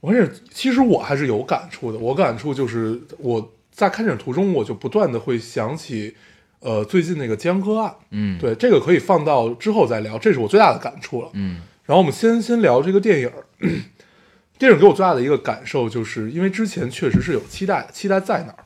[0.00, 1.98] 我看这其实我还是有感触的。
[1.98, 6.16] 我感触就是我在看电影途中，我就不断的会想起，
[6.58, 7.94] 呃，最近那个江歌案。
[8.10, 11.30] 嗯，，对，这个可以放到之后再聊，这是我最大的感触了。
[11.34, 13.30] 嗯然后我们先先聊这个电影，
[14.58, 18.64] 电影给我最大的一个感受，就是因为之前确实是有期待的，期待在哪儿？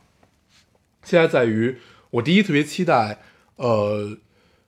[1.03, 1.77] 期待在于
[2.09, 3.19] 我第一特别期待，
[3.57, 4.17] 呃，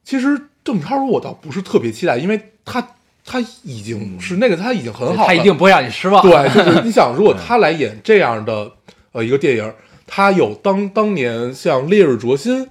[0.04, 6.22] 其实邓超我倒不是特别期待，因为他他已经是那个他已经很好了，他一定不会让你失望。
[6.22, 8.72] 对， 就是你想，如果他来演这样的
[9.12, 9.74] 呃一个电影，
[10.08, 12.66] 他有当当年像《烈日灼心》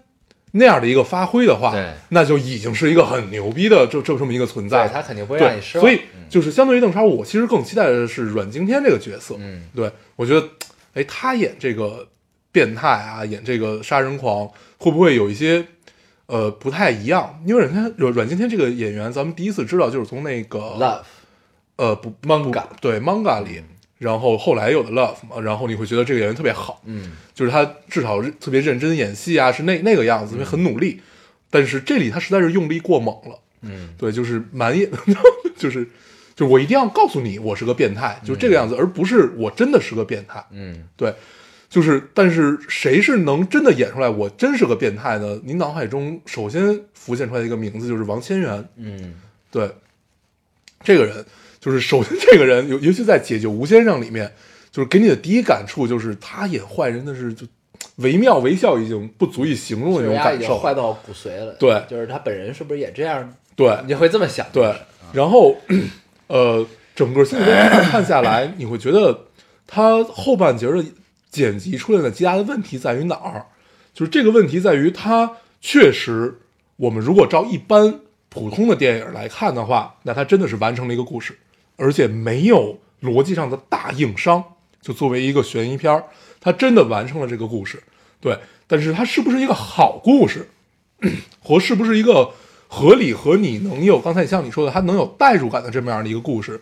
[0.53, 4.87] 那样的一个发挥的话，对那就已经是一个很牛逼的这这这么一个存在。
[4.87, 5.83] 对他肯定不会让对你失望。
[5.85, 9.35] 所以就是相对于邓超，我其实更期待的是阮经天这个角色。
[9.39, 10.49] 嗯，对我觉得，
[10.95, 12.07] 哎，他演这个
[12.53, 15.67] 变态啊，演这个杀人狂，会不会有一些
[16.27, 17.43] 呃不太一样？
[17.45, 21.01] 因为阮经阮阮经天这个演员，咱们第一次知道就是从那个 Love
[21.77, 23.61] 呃不 manga 对 manga 里，
[23.99, 31.01] 然后后来有的 love 嘛，然后你会觉得这个演员特别好，嗯就是他至少是特别认真演戏啊，是那那个样子，因为很努力。
[31.51, 34.91] 但是这里他实在是用力过猛了，嗯对，就是满眼，
[35.57, 35.85] 就是
[36.35, 40.45] 就是我一定要告诉你我是个变态，就这个样子，而不是我真的是个变态。
[40.51, 41.15] 嗯对，
[41.69, 45.41] 就是但是谁是能真的演出来我真是个变态呢？
[45.45, 49.15] 您脑海中首先浮现出来一个名字就是王千源，嗯
[49.53, 49.71] 对，
[50.83, 51.25] 这个人
[51.65, 54.31] 就是首先这个人，尤尤其在《解救吴先生》里面，
[54.71, 57.47] 就是给你的第一感触就是他演坏人的是就
[57.97, 60.63] 惟妙惟肖，已经不足以形容的那种感受。
[60.75, 61.55] 到骨髓了。
[61.59, 63.35] 对就是他本人是不是也这样？
[63.57, 64.47] 对你会这么想？
[64.53, 64.75] 对，
[65.15, 65.57] 然后
[66.29, 69.19] 呃，整个心理片看下来，你会觉得
[69.67, 70.85] 他后半截的
[71.31, 73.47] 剪辑出现的极大的问题在于哪儿？
[73.95, 76.41] 就是这个问题在于他确实，
[76.77, 81.39] 我们如果照一般普通的电影来看的话，那他真的是完成了一个故事，
[81.77, 84.43] 而且没有逻辑上的大硬伤。
[84.81, 86.05] 就作为一个悬疑片儿，
[86.41, 87.83] 他真的完成了这个故事。
[88.21, 90.49] 对，但是它是不是一个好故事，
[91.43, 92.33] 和是不是一个
[92.69, 96.61] 合理和你能有刚才像你说的，它能有代入感的这么样的一个故事，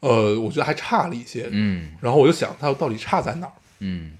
[0.00, 1.48] 呃，我觉得还差了一些。
[1.52, 3.52] 嗯然后我就想，它到底差在哪儿？
[3.78, 4.12] 嗯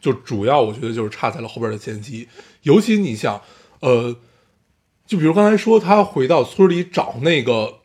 [0.00, 2.28] 就主要我觉得就是差在了后边的剪辑，
[2.62, 3.42] 尤其你想，
[3.80, 4.16] 呃，
[5.04, 7.80] 就比如刚才说他回到村里找那个，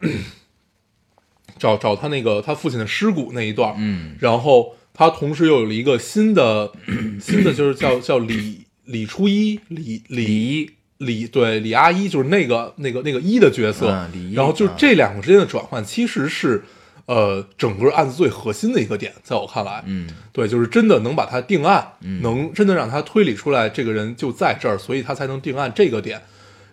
[1.59, 4.15] 找找他那个他父亲的尸骨那一段，嗯。
[4.19, 6.71] 然后他同时又有了一个新的
[7.21, 16.63] 新的就是叫叫李李初一李李李李对李阿一就是那个那个那个一的角色，嗯李一然后就这两个之间的转换其实是
[17.05, 20.09] 呃整个案子最核心的一个点，在我看来，嗯。
[20.33, 22.21] 对，就是真的能把他定案，嗯。
[22.21, 26.21] 能真的让他推理出来这个人就在这儿，所以他才能定案这个点。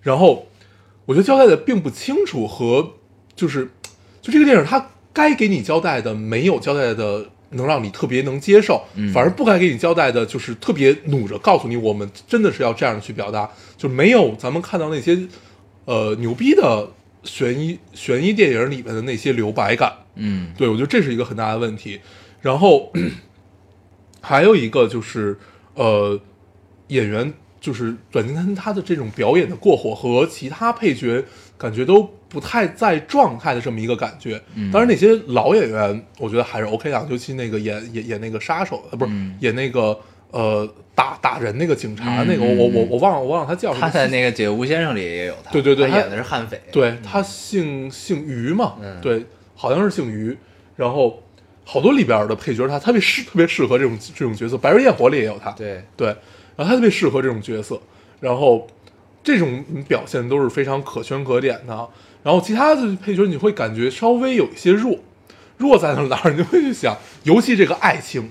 [0.03, 0.49] 然后
[1.05, 2.95] 我觉得交代的并不清楚，和
[3.37, 3.71] 就是
[4.27, 15.17] 就这个电影它该给你交代的没有交代的能让你特别能接受，嗯反而不该给你交代的就是特别努着告诉你我们真的是要这样去表达，就没有咱们看到那些
[15.85, 16.91] 呃牛逼的
[17.23, 19.93] 悬疑悬疑电影里面的那些留白感。
[20.17, 22.01] 嗯对，我觉得这是一个很大的问题。
[22.41, 22.93] 然后
[24.21, 25.39] 还有一个就是，
[25.75, 26.19] 呃，
[26.89, 31.25] 演员就是阮经天他的这种表演的过火和其他配角
[31.57, 34.39] 感觉都不太在状态的这么一个感觉。
[34.55, 39.99] 嗯当然那些老演员我觉得还是 OK 的，尤其那个演演演那个杀手，呃，不是、嗯演那个
[40.31, 43.81] 呃打打人那个警察嗯那个，我我我我忘了我忘了他叫什么。
[43.81, 49.25] 他在那个《解忧吴先生》里也有他，对对对他他演的是悍匪，对他姓姓于嘛，嗯对，
[49.55, 50.37] 好像是姓于。
[50.77, 51.23] 然后
[51.65, 56.09] 好多里边的配角他特别适特别适合这种这种角色，《白日焰火》里也有他，对对，
[56.55, 57.81] 然后他特别适合这种角色，
[58.21, 58.69] 然后
[59.25, 61.89] 这种表现都是非常可圈可点的。
[62.27, 64.99] 然后其他的配角你会感觉稍微有一些弱，
[65.59, 66.33] 弱在哪儿？
[66.33, 68.29] 你会去想，尤其这个爱情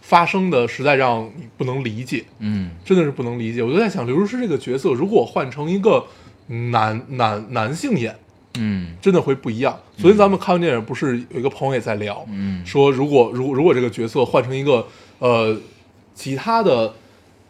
[0.00, 3.62] 发生的实在让你不能理解，嗯真的是不能理解。
[3.62, 6.04] 我就在想，刘诗诗这个角色如果换成一个
[6.48, 8.16] 男男男性演，
[8.58, 9.78] 嗯真的会不一样。
[9.96, 14.84] 昨天咱们看完电影，不是有一个朋友也在聊，嗯说如果如果如果这个角色换成一个
[15.20, 15.56] 呃
[16.16, 16.92] 其他的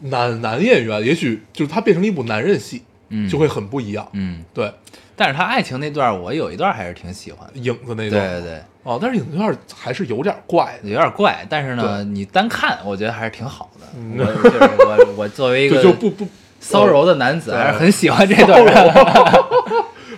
[0.01, 4.07] 男男演员，也许就是他变成一部男人戏，嗯，就会很不一样。
[4.13, 4.71] 嗯，对，
[5.15, 13.87] 但是他爱情那段，我有一段还是挺喜欢的，影子那段，对对，哦，但是影子那段还是有点怪，有点怪，但是呢，你单看我觉得还是挺好的。
[13.97, 14.17] 嗯。
[14.17, 16.27] 我就是我我作为一个 就不不
[16.59, 18.71] 骚柔的男子，还是很喜欢这段的。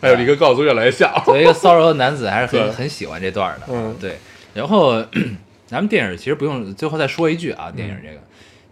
[0.02, 1.12] 哎呦，你跟高晓松越来越像。
[1.26, 3.66] 作为一个骚柔的男子，还是很很喜欢这段的。
[3.70, 3.96] 嗯。
[4.00, 4.18] 对。
[4.54, 5.04] 然后
[5.68, 8.20] 咱们电影其实不用，最后再说一句啊，电影嗯这个。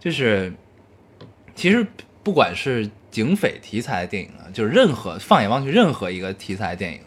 [0.00, 0.52] 就是，
[1.54, 1.86] 其实
[2.28, 7.00] 不管是警匪题材的电影啊，就是任何放眼望去任何一个题材电影，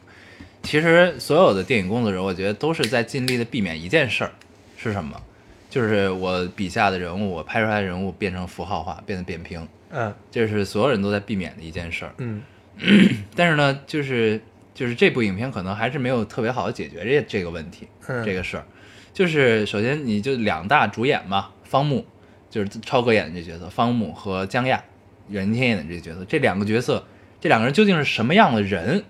[0.63, 4.31] 其实所有的电影工作者，我觉得都是在尽力的避免一件事儿，
[4.77, 5.21] 是什么？
[5.69, 12.13] 就是我笔下的人物，我拍出来的人物变成符号化，变得扁平，嗯这是所有人都在避免的一件事儿。
[12.17, 12.41] 嗯
[13.37, 14.41] 但是呢，就是
[14.73, 18.65] 就是这部影片可能还是没有特别好的解决这这个问题，嗯这个事儿。
[19.13, 22.03] 就是首先你就两大主演嘛，方木
[22.49, 24.83] 就是超哥演的这角色，方木和江亚，
[25.29, 27.05] 袁天演的这个角色，这两个角色，
[27.39, 29.03] 这两个人究竟是什么样的人？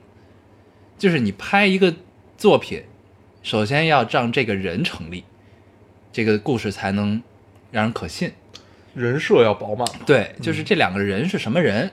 [0.98, 1.96] 就是你拍一个
[2.38, 2.84] 作品，
[3.42, 5.24] 首先要让这个人成立，
[6.12, 7.24] 这个故事才能
[7.72, 8.32] 让人可信。
[8.94, 9.88] 人设要饱满。
[10.06, 11.90] 对，就是这两个人是什么人？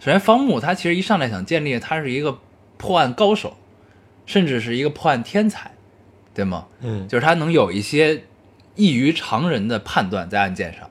[0.00, 2.38] 首先，方木他其实一上来想建立他是一个
[2.76, 3.56] 破案高手，
[4.24, 5.72] 甚至是一个破案天才，
[6.32, 6.68] 对吗？
[6.80, 8.22] 嗯就是他能有一些
[8.76, 10.87] 异于常人的判断在案件上。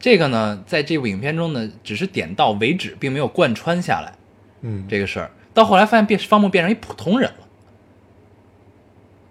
[0.00, 4.14] 这个呢，在这部影片中呢，只是点到为止，并没有贯穿下来
[4.62, 5.30] 嗯，这个事儿。
[5.54, 7.46] 到后来发现变方木变成一普通人了，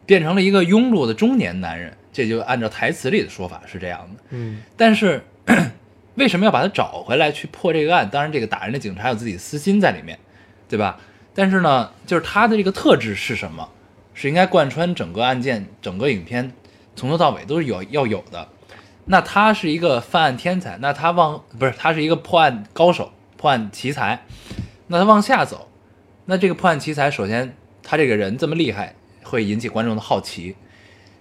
[0.06, 4.24] 变成了一个庸碌的中年男人，这就按照台词里的说法是这样的。
[4.30, 5.24] 嗯但是
[6.16, 8.10] 为什么要把他找回来去破这个案？
[8.10, 10.20] 当然，这个打人的警察有自己的私心在里面，
[10.68, 11.00] 对吧？
[11.34, 13.70] 但是呢，就是他的这个特质是什么？
[14.14, 16.52] 是应该贯穿整个案件、整个影片
[16.96, 18.50] 从头到尾都是有要有的。
[19.12, 24.24] 那他是一个犯案天才，那他往不是他是一个破案高手、破案奇才，
[24.86, 25.68] 那他往下走，
[26.26, 28.94] 那这个破案奇才首先他这个人这么厉害，
[29.24, 30.56] 会引起观众的好奇。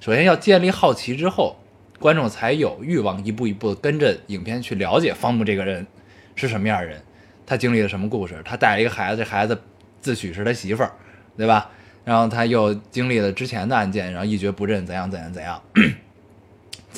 [0.01, 1.57] 首先要建立好奇之后，
[1.99, 5.86] 观众才有欲望一步一步跟着影片去了解方木这个人
[6.34, 7.03] 是什么样的人，
[7.47, 9.59] 他经历了什么故事，他带了一个孩子，这孩子
[10.03, 10.93] 自诩是他媳妇儿，
[11.39, 11.70] 对吧？
[12.05, 15.62] 然后他又经历了之前的案件，然后一蹶不振，怎样怎样怎样，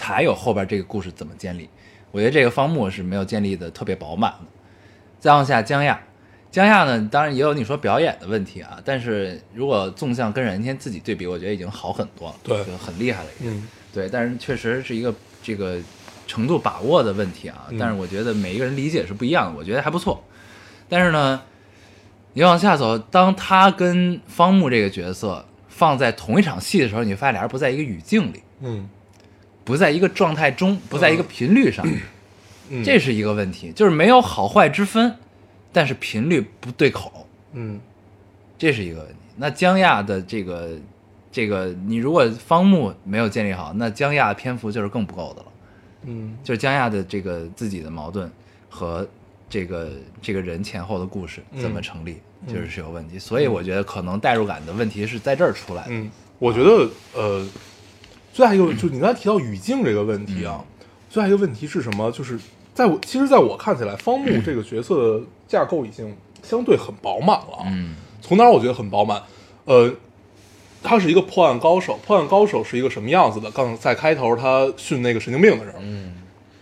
[0.00, 1.68] 才有后边这个故事怎么建立。
[2.10, 4.46] 我觉得这个方木是没有建立的特别饱满的。
[5.18, 6.00] 再往下，江亚，
[6.50, 13.54] 江亚呢，当然也有你说表演的问题啊，但是如果纵向跟任天自己对比，我觉得已经好很多了，对就很厉害了已经。
[13.54, 15.78] 嗯对，但是确实是一个这个
[16.26, 17.66] 程度把握的问题啊。
[17.68, 20.24] 嗯但是我觉得每一个人理解是不一样的，我觉得还不错。
[20.88, 21.42] 但是呢，
[22.32, 28.88] 你往下走，当他跟方木这个角色放在同一场戏的时候，你发现俩人不在一个语境里，嗯
[29.70, 31.86] 不在一个状态中，不在一个频率上，
[32.70, 35.14] 嗯，这是一个问题，就是没有好坏之分，
[35.72, 37.24] 但是频率不对口。
[37.52, 37.78] 嗯
[38.58, 39.14] 这是一个问题。
[39.36, 40.70] 那江亚的这个
[41.30, 45.46] 这个，你如果方木没有建立好，那江亚的篇幅就是更不够的了。
[46.02, 48.28] 嗯就是江亚的这个自己的矛盾
[48.68, 49.06] 和
[49.48, 49.90] 这个
[50.20, 53.20] 这个人前后的故事怎么成立，嗯就是是有问题。
[53.20, 55.90] 所以我觉得可能代入感的问题是在这儿出来的。
[55.90, 56.10] 嗯，
[56.40, 57.46] 我觉得呃，
[58.40, 60.64] 最大一个就是你刚才提到语境这个问题啊，
[61.10, 62.10] 最大一个问题是什么？
[62.10, 62.38] 就是
[62.72, 67.64] 在我其实在我看起来，方木这个角色的架构已经相对很饱满了啊。
[67.66, 69.22] 嗯从哪儿我觉得很饱满？
[69.66, 69.92] 呃，
[70.82, 73.50] 他是一个破案高手，破案高手是一个什么样子的？
[73.50, 76.14] 刚在开头他训那个神经病的时候，嗯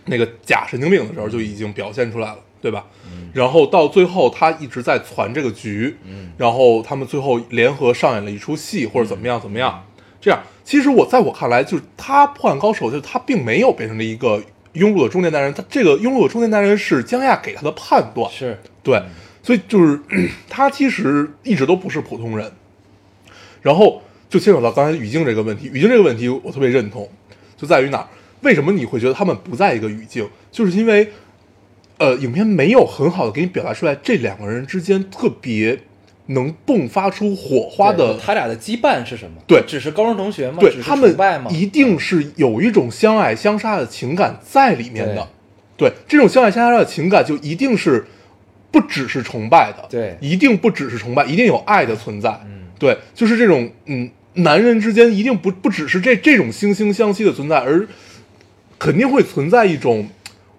[0.03, 2.85] 那个假神经病的时候就已经表现出来了，对吧？
[3.31, 9.85] 然后到最后他一直在攒这个局，嗯然后他们最后联合上演了一出戏，或者怎么样怎么样。
[10.21, 14.37] 这样，其实我在我看来，就是他破案高手，就是他并没有变成了一个
[14.73, 19.01] 庸碌的中年男人，他这个庸碌的中年男人是江亚给他的判断，是对，
[19.41, 19.99] 所以就是
[20.49, 22.51] 他其实一直都不是普通人。
[23.61, 27.09] 然后就牵扯到刚才语境这个问题，语境这个问题我特别认同，
[27.57, 28.07] 就在于哪儿？
[28.41, 30.29] 为什么你会觉得他们不在一个语境？
[30.49, 31.11] 就是因为，
[31.97, 35.77] 呃，影片没有很好的给你表达出来这两个人之间特别
[36.29, 39.41] 能迸发出火花的他俩的羁绊是什么？
[39.47, 40.57] 对只是高中同学吗？
[40.59, 41.53] 对他们？
[41.53, 45.27] 一定是有一种相爱相杀的情感在里面的。
[45.75, 48.05] 对，这种相爱相杀的情感就一定是
[48.69, 52.29] 不只是崇拜的，对一定不只是崇拜，一定有爱的存在。
[52.45, 57.87] 嗯对，就是这种嗯，男人之间一定不不只是这这种惺惺相惜的存在，而
[58.77, 60.07] 肯定会存在一种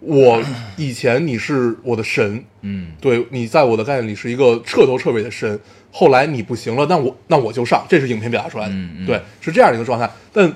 [0.01, 0.43] 我
[0.77, 2.93] 以前你是我的神，嗯。
[3.01, 5.59] 对你在我的概念里是一个彻头彻尾的神，
[5.93, 9.07] 后来你不行了，那我那我就上，这是影片表达出来的，嗯嗯。
[9.07, 10.11] 对，是这样的一个状态。
[10.33, 10.53] 但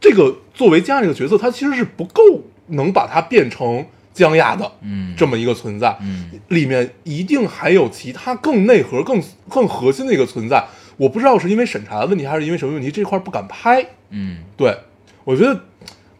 [0.00, 2.22] 这个作为江亚这个角色，他其实是不够
[2.68, 5.14] 能把它变成江亚的，嗯。
[5.16, 6.30] 这么一个存在，嗯。
[6.48, 10.62] 里面一定还有其他更内核、更更核心的一个存在。
[10.98, 13.86] 我不知道是因为审查的问题，还是因为什么问题，这块不敢拍。
[14.10, 14.38] 嗯。
[14.56, 14.76] 对
[15.24, 15.60] 我觉得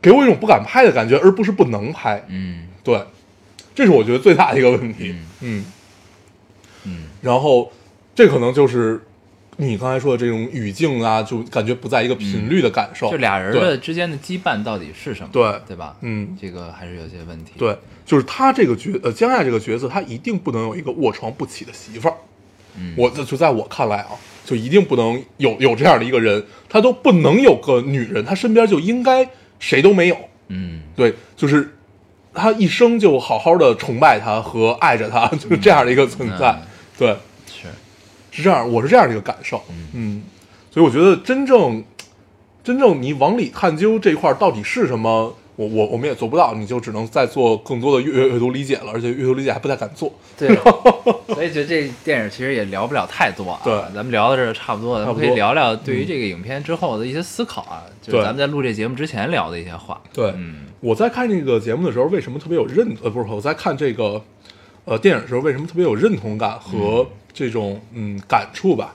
[0.07, 2.25] 给我一种不敢拍的感觉，而不是不能拍。
[2.29, 3.03] 嗯对，
[3.75, 5.13] 这是我觉得最大的一个问题。
[5.41, 5.65] 嗯
[6.85, 7.73] 嗯然后
[8.15, 9.03] 这可能就是
[9.57, 13.11] 你刚才说的这种语境啊，就感觉不在一个频率的感受。
[13.11, 15.31] 就俩人的之间的羁绊到底是什么？
[15.33, 15.97] 对对吧？
[16.03, 22.15] 嗯这个还是有些问题。，对，就是他这个角呃江亚这个角色，他一定不能有一个卧床不起的媳妇儿。
[22.79, 24.11] 嗯我这就在我看来啊，
[24.45, 29.29] 就一定不能有有这样的一个人，他都不能有个女人，他身边就应该
[29.59, 30.17] 谁都没有。
[30.49, 31.75] 嗯对，就是
[32.33, 36.51] 他一生就好好的崇拜他和爱着他， 就是这样的一个存在。
[36.51, 36.63] 嗯
[36.99, 37.69] 对，是，
[38.31, 39.63] 是这样，我是这样的一个感受。
[39.93, 40.23] 嗯，
[40.71, 41.85] 所以我觉得真正
[42.65, 50.13] 真正你往里探究这一块到底是什么，我我我们也做不到，你就只能再做更多的阅阅读理解了，而且阅读理解还不太敢做。
[50.39, 50.55] 对，
[51.35, 53.61] 所以觉得这电影其实也聊不了太多啊。
[53.65, 60.01] 对咱们聊到这儿差不多，咱们可以聊聊对于这个影片之后的一些思考啊，就是咱们在录这节目之前聊的一些话。
[60.13, 64.23] 对，嗯我在看这个节目的时候，为什么特别有认呃不是我在看这个
[64.85, 68.95] 呃电影的时候，为什么特别有认同感和这种嗯感触吧？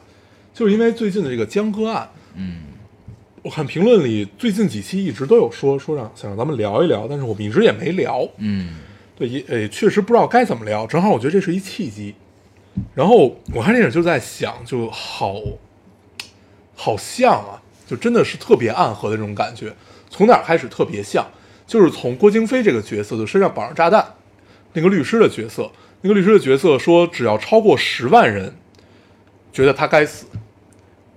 [0.53, 2.61] 就是因为最近的这个江歌案，嗯
[3.43, 8.27] 我看评论里最近几期一直都有说说让想让咱们聊一聊，但是我们一直也没聊。
[8.37, 8.77] 嗯
[9.17, 10.85] 对，也也确实不知道该怎么聊。
[10.85, 12.13] 正好我觉得这是一契机。
[12.95, 15.35] 然后我看电影就在想，就好，
[16.75, 19.73] 好像啊，就真的是特别暗合的这种感觉。
[20.09, 21.25] 从哪儿开始特别像？
[21.67, 24.05] 就是从郭京飞这个角色的身上绑上炸弹，
[24.73, 25.71] 那个律师的角色，
[26.01, 28.53] 那个律师的角色说，只要超过十万人
[29.53, 30.25] 觉得他该死，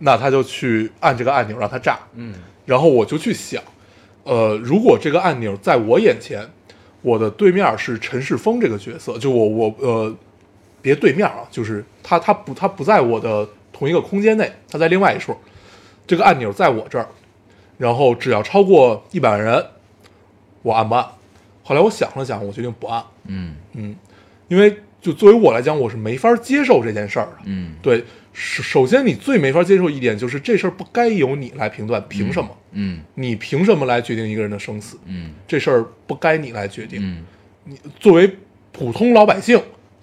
[0.05, 1.99] 那他就去按这个按钮让它炸。
[2.15, 2.35] 嗯
[2.67, 3.63] 然后我就去想，
[4.23, 6.47] 呃，如果这个按钮在我眼前，
[7.03, 10.17] 我的对面是陈世峰这个角色，就我我呃，
[10.81, 15.37] 别对面啊，就是他他不他不在我的同一个空间内，他在另外一处，
[16.07, 17.07] 这个按钮在我这儿，
[17.77, 19.67] 然后只要超过一百万人，
[20.63, 21.07] 我按不按？
[21.63, 23.95] 后来我想了想，我决定不按，嗯嗯，
[24.49, 28.05] 因为就作为我来讲，我是没法接受这件事儿的，嗯对，
[28.35, 32.51] 首首先你最没法接受一点就是这事儿不该由你来评断，凭什么？
[32.73, 34.99] 嗯你凭什么来决定一个人的生死？
[35.07, 37.01] 嗯这事儿不该你来决定。
[37.03, 37.25] 嗯
[37.65, 38.31] 你作为
[38.73, 39.59] 普通老百姓，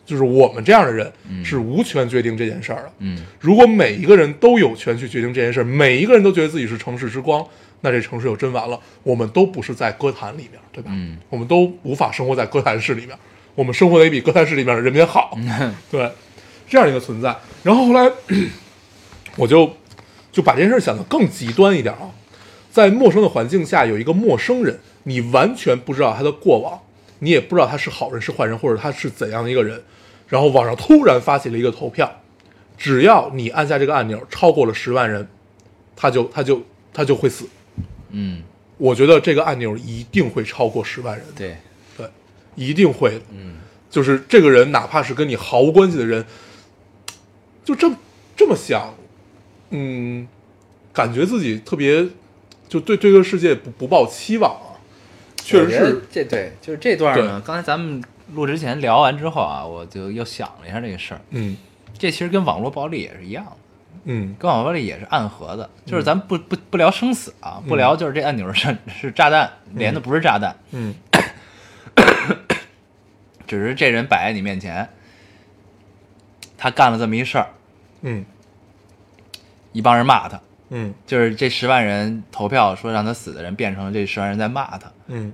[0.06, 2.92] 就是我们这样的人，嗯是无权决定这件事儿的。
[3.00, 7.46] 嗯如果每一个人都有权去决定这件事儿，每一个人都觉得自己是城市之光，
[7.82, 8.80] 那这城市就真完了。
[9.04, 10.90] 我们都不是在歌坛里面，对吧？
[10.94, 13.16] 嗯我们都无法生活在歌坛市里面，
[13.56, 15.38] 我们生活的也比歌坛市里面的人民好。
[15.92, 16.10] 对，
[16.72, 17.36] 这样一个存在。
[17.64, 18.10] 然后后来，
[19.36, 19.70] 我就
[20.32, 22.10] 就把这件事想得更极端一点啊，
[22.72, 26.80] 在陌生的环境下有一个陌生人，你完全不知道他的过往，
[27.20, 29.84] 你也不知道他是好人是坏人，或者他是怎样的一个人，
[30.30, 32.10] 然后网上突然发起了一个投票，
[32.78, 35.28] 只要你按下这个按钮超过了十万人，
[35.94, 36.64] 他就他就
[36.94, 37.46] 他就会死。
[38.12, 38.42] 嗯，
[38.78, 41.58] 我觉得这个按钮一定会超过十万人，对，
[41.98, 42.08] 对，
[42.56, 43.22] 一定会。
[43.32, 43.56] 嗯
[43.90, 46.26] 就是这个人，哪怕是跟你毫无关系的人，
[47.64, 47.96] 就这么
[48.36, 48.94] 这么想，
[49.70, 50.28] 嗯，
[50.94, 52.06] 感觉自己特别，
[52.68, 54.68] 就对对这个世界不不抱期望啊。
[55.44, 57.42] 确实是，这对，就是这段呢。
[57.46, 58.04] 刚才咱们
[58.34, 61.22] 录之前聊完之后啊，我就又想了一下这个事儿。
[61.32, 61.58] 嗯
[61.98, 63.52] 这其实跟网络暴力也是一样的，
[64.06, 65.70] 嗯跟网络暴力也是暗合的。
[65.86, 70.96] 就是咱们不不不聊生死啊，不聊就是这按钮是是炸弹连的不是炸弹，嗯
[73.48, 74.88] 只是这人摆在你面前，
[76.64, 77.48] 他干了这么一事儿，
[78.04, 78.24] 嗯
[79.72, 80.40] 一帮人骂他，
[80.70, 85.34] 嗯就是这十万人投票说让他死的人变成了这十万人在骂他，嗯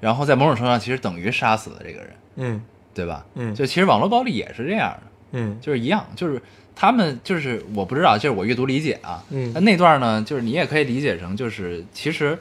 [0.00, 3.24] 然后在某种程度上其实等于杀死了这个人，嗯对吧？
[3.36, 6.42] 嗯就其实网络暴力也是这样的，嗯就是一样，就是
[6.74, 9.22] 他们就是我不知道，就是我阅读理解啊。
[9.30, 12.36] 嗯那那段呢，就是你也可以理解成就是其实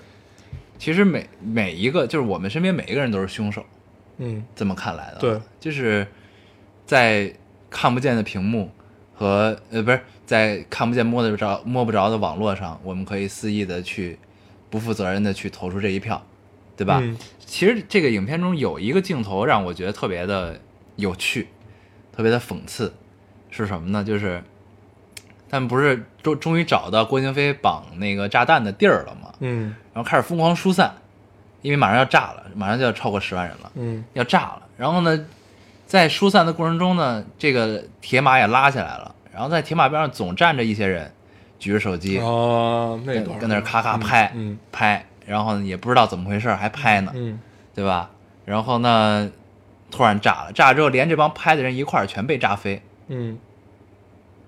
[0.80, 3.64] 其实每每一个就是我们身边每一个人都是凶手，
[4.18, 5.20] 嗯这么看来的。
[5.20, 6.08] 对，就是
[6.88, 7.32] 在
[7.72, 8.70] 看不见的屏幕
[9.16, 14.20] 和呃不是在看不见摸得着摸不着的网络上，我们可以肆意的去
[14.70, 16.24] 不负责任的去投出这一票，
[16.78, 17.00] 对吧？
[17.02, 20.58] 嗯其实这个影片中有一个镜头让我觉得特别的
[20.96, 21.50] 有趣，
[22.16, 22.94] 特别的讽刺，
[23.50, 24.02] 是什么呢？
[24.04, 24.42] 就是
[25.50, 29.34] 他们不是终终于找到郭京飞绑那个炸弹的地儿了吗？
[29.42, 30.96] 嗯然后开始疯狂疏散，
[31.62, 34.62] 因为马上要炸了，马上就要超过十万人了，嗯要炸了。
[34.78, 35.26] 然后呢，
[35.92, 41.12] 在疏散的过程中呢，这个铁马也拉起来了，然后在铁马边上总站着一些人，
[41.60, 44.58] 举着手机，哦，那段跟跟那儿咔咔拍、嗯。
[44.72, 47.38] 拍，然后呢也不知道怎么回事还拍呢，嗯
[47.76, 48.10] 对吧？
[48.46, 49.30] 然后呢，
[49.92, 53.38] 突然炸了，炸了之后连这帮拍的人一块儿全被炸飞，嗯。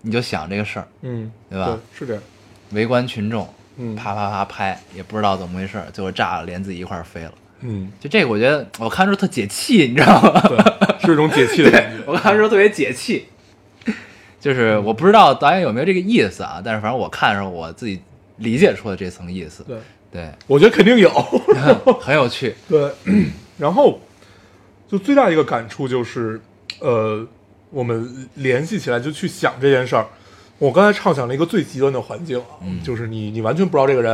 [0.02, 1.78] 你就想这个事儿，嗯，对吧？
[1.94, 2.24] 是这样，
[2.72, 3.94] 围观群众嗯。
[3.98, 7.34] 啪啪啪拍，也不知道怎么回事，最后炸了，连自己一块儿飞了。
[7.64, 10.42] 嗯，就这个，我觉得我看时候特解气，你知道吗？
[10.48, 12.04] 对，是一种解气的感觉。
[12.06, 13.26] 我看的时候特别解气。
[14.40, 18.02] 就是我不知道导演有没有这个意思啊，但是反正我看的时候，我自己
[18.38, 19.64] 理解出了这层意思。
[19.64, 19.78] 对，
[20.12, 21.10] 对，我觉得肯定有。
[22.02, 22.54] 很有趣。
[22.68, 22.92] 对，
[23.58, 24.02] 然后
[24.90, 26.42] 就最大一个感触就是，
[26.82, 27.26] 呃，
[27.70, 30.06] 我们联系起来就去想这件事儿。
[30.60, 34.14] 我刚才畅想了一个最极端的环境啊，嗯就是你你完全不知道这个人，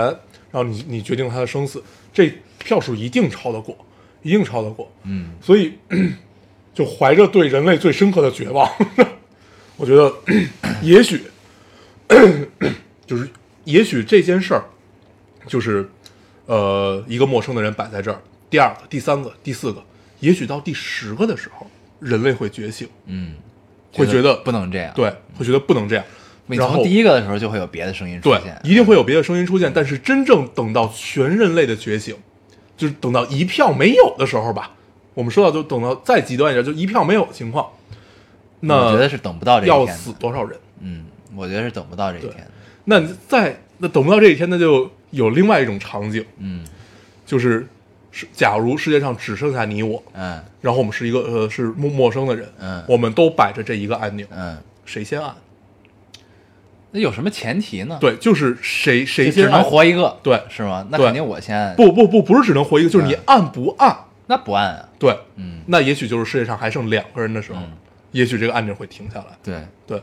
[0.52, 1.84] 然后你你决定他的生死，
[2.14, 3.76] 这票数一定超得过，
[4.22, 4.92] 一定超得过。
[5.04, 5.74] 嗯所以
[6.76, 8.70] 就怀着对人类最深刻的绝望，
[9.76, 10.14] 我觉得
[10.84, 11.22] 也许
[13.06, 13.28] 就是
[13.66, 14.64] 也许这件事儿
[15.48, 15.90] 就是
[16.46, 19.84] 呃一个陌生的人摆在这儿，第二个、第三个、第四个，
[20.20, 21.68] 也许到第十个的时候，
[22.00, 23.34] 人类会觉醒，嗯，
[23.94, 26.06] 会觉得不能这样。，对，会觉得不能这样。
[26.46, 32.16] 你然后从第一个的时候就会有别的声音出对现，，一定会有别的声音出现，但是真正等到全人类的觉醒，
[32.80, 34.72] 就是等到一票没有的时候吧，
[35.14, 37.68] 我们说到就等到再极端一点，就一票没有的情况，
[38.62, 39.94] 那我觉得是等不到这一要天要。
[39.94, 40.58] 死多少人？
[40.80, 41.06] 嗯，
[41.36, 42.48] 我觉得是等不到这一天。
[42.86, 46.66] 那你在那等不到这一天，那就有另外一种场景，嗯
[47.26, 47.68] 就是
[48.12, 55.36] 是假如世界上只剩下你我，嗯然后我们是一个呃是陌陌生的人，嗯我们都摆着这一个按钮，嗯，谁先按？
[56.92, 59.64] 那有什么前提呢？，对，就是谁谁先只能？
[59.64, 60.86] 活一个，对是吗？
[60.90, 63.96] 那肯定我先。，不不不，不是只能活一个，就是你嗯按不按？
[64.28, 64.90] 那不按啊。
[64.98, 67.72] 对，嗯，那也许就是世界上还剩两个人的时候，嗯
[68.12, 69.26] 也许这个按钮会停下来。
[69.44, 70.02] 对对，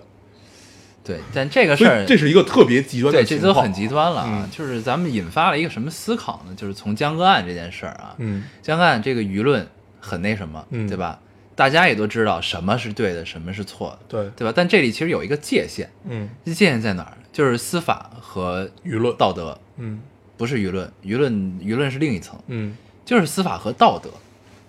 [1.03, 3.49] 对，但这个事儿这是一个特别极端的对，情况。
[3.49, 4.43] 这都很极端了啊！
[4.45, 6.55] 嗯就是咱们引发了一个什么思考呢？
[6.57, 9.67] 就是从江歌案这件事儿啊，嗯江歌案这个舆论
[9.99, 11.19] 很那什么，嗯对吧？
[11.57, 14.53] 大家也都知道什么是对的，什么是错的，对，对吧？
[14.55, 17.17] 但这里其实有一个界限，嗯，这界限在哪儿？
[17.33, 20.01] 就是司法和舆论，道德，嗯。
[20.37, 22.77] 不是舆论，舆论舆论是另一层，嗯。
[23.07, 24.11] 就是司法和道德，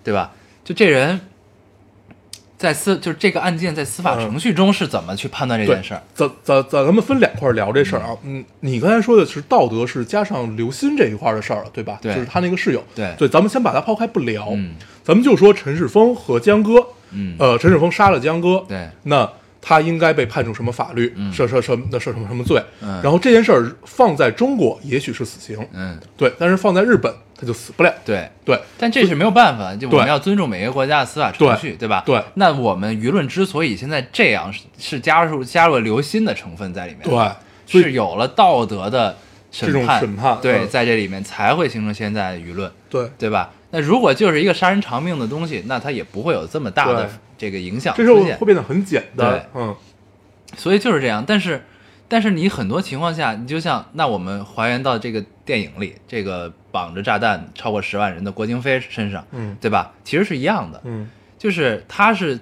[0.02, 0.32] 对吧？
[0.64, 1.20] 就这人
[2.58, 6.02] 在司，就是这个案件在司法程序中是怎么去判断这件事儿？
[6.12, 8.10] 咱咱咱咱们分两块聊这事儿啊。
[8.24, 11.98] 嗯，你刚才说的是道德是加上刘鑫这一块的事儿了，对吧？
[12.02, 12.84] 对就是他那个室友。
[12.94, 16.84] 对对，咱们先把它抛开不聊，嗯咱们就说陈世峰和江歌。
[17.12, 19.26] 嗯呃，陈世峰杀了江歌，对，那
[19.62, 21.10] 他应该被判处什么法律？
[21.16, 21.86] 嗯是是什么？
[21.90, 22.62] 那是什么什么罪？
[22.82, 27.94] 嗯然后这件事儿放在中国也许是死刑，嗯，对，但是放在日本他就死不了。
[28.04, 28.28] 对。
[28.44, 32.02] 对，但这是没有办法，就我们要尊重每个国家的司法程序，对吧？
[32.04, 39.16] 对那我们舆论之所以现在这样，是是加入加入了留心的成分在里面，对，是有了道德的
[39.50, 43.50] 审判，审判对，嗯在这里面才会形成现在的舆论，对，对吧？
[43.70, 49.46] 那如果就是一个杀人偿命的东西，那它也不会有这么大的这个影响这时候会，变得很简单。
[49.54, 49.76] 嗯，
[50.56, 51.22] 所以就是这样。
[51.26, 51.62] 但是，
[52.08, 59.56] 但是你很多情况下，你就像那我们还原到这个电影里，这个绑着炸弹超过十万人的郭京飞身上，嗯。
[59.60, 59.92] 对吧？
[60.04, 61.10] 其实是一样的，嗯。
[61.36, 62.40] 就是他是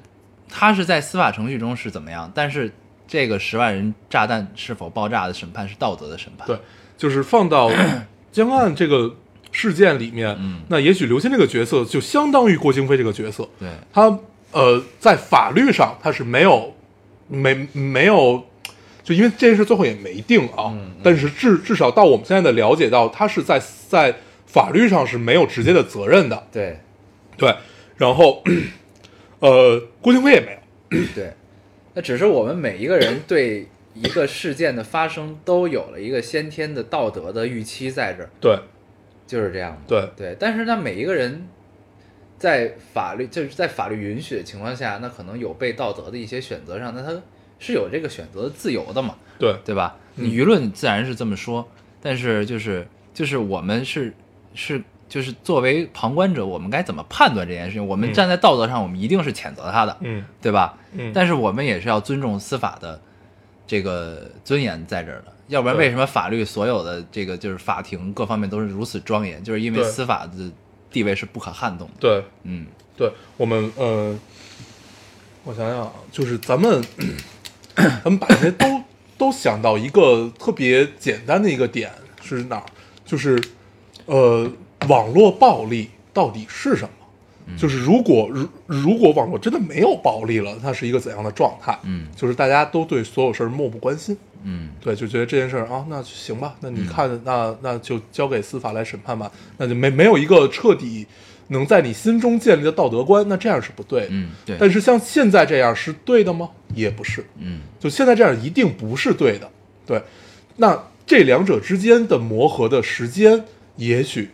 [0.48, 2.72] 他是在司法程序中是怎么样，但是
[3.08, 6.58] 这个十万人炸弹是否爆炸的审判是道德的审判，对，
[6.96, 7.70] 就是放到
[8.32, 9.16] 江岸这个
[9.52, 10.60] 事件里面，嗯。
[10.68, 13.68] 那也许刘鑫这个角色就相当于郭京飞这个角色，对。
[13.92, 14.18] 他
[14.52, 16.74] 呃在法律上他是没有
[17.28, 18.46] 没没有，
[19.06, 24.12] 就因为这件事最后也没定啊，但是至至少到我们现在的了解到，他是在在
[24.46, 26.80] 法律上是没有直接的责任的，对。
[27.36, 27.54] 对，
[27.96, 28.42] 然后
[29.38, 30.58] 呃郭京飞也没
[30.90, 31.32] 有，对，
[31.94, 38.58] 那只是我们每一个人对一个事件的发生都有了一个先天的道德的预期在这儿，对。
[39.26, 40.12] 就是这样的。
[40.16, 40.28] 对。
[40.28, 41.48] 对，但是呢，每一个人
[42.38, 47.20] 在法律就是在法律允许的情况下，那可能有被道德的一些选择上，那他
[47.58, 49.96] 是有这个选择的自由的嘛，对对吧？
[50.16, 51.68] 嗯你舆论自然是这么说，
[52.00, 54.14] 但是就是就是我们是
[54.54, 57.86] 是就是作为旁观者，我们该怎么判断这件事情？
[57.86, 60.78] 我们嗯站在道德上，我们一定是谴责他的，嗯对吧？
[60.92, 62.98] 嗯，但是我们也是要尊重司法的
[63.66, 69.44] 这个尊严在这儿的，要不然为什么法律所有的这个就是法庭各方面都是如此庄严？
[69.44, 70.50] 就是因为司法的
[70.90, 71.94] 地位是不可撼动的。
[72.00, 74.18] 对嗯对，我们呃，
[75.44, 76.82] 我想想啊，就是咱们
[77.76, 78.80] 咱们把这些都
[79.18, 81.90] 都想到一个特别简单的一个点
[82.22, 82.64] 是哪儿？
[83.04, 83.40] 就是
[84.06, 84.50] 呃，
[84.88, 86.88] 网络暴力到底是什么？
[87.56, 91.78] 就是如果如如果网络真的没有暴力了，它是一个怎样的状态？
[91.84, 101.06] 嗯就是大家都对所有事儿漠不关心，嗯对，就觉得这件事儿啊，那行吧，那你看，那那就交给司法来审判吧，那就没没有一个彻底
[101.48, 104.08] 能在你心中建立的道德观，那这样是不对的。
[104.10, 106.50] 嗯，对，但是像现在这样是对的吗？
[106.76, 109.50] 也不是，嗯就现在这样一定不是对的。
[109.86, 110.00] 对，
[110.56, 113.44] 那这两者之间的磨合的时间，
[113.76, 114.30] 也许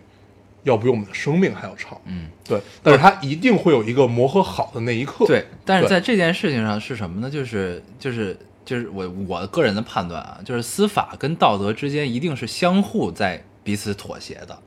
[0.65, 1.99] 要比我们的生命还要长。
[2.05, 2.27] 嗯。
[2.45, 5.25] 对，但是它一定会有一个磨合好的那一刻。
[5.27, 7.31] 对，但是在这件事情上是什么呢？
[7.31, 14.59] 就是就是就是我我个人的判断啊，就是司法跟道德之间一定是相互在彼此妥协的。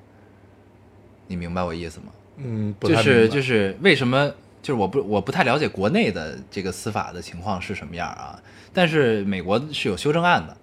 [1.28, 2.06] 你明白我意思吗？
[2.38, 4.32] 嗯，不就是就是为什么
[4.66, 8.42] 就是我不我不太了解国内的这个司法的情况是什么样啊？
[8.74, 10.58] 但是美国是有修正案的，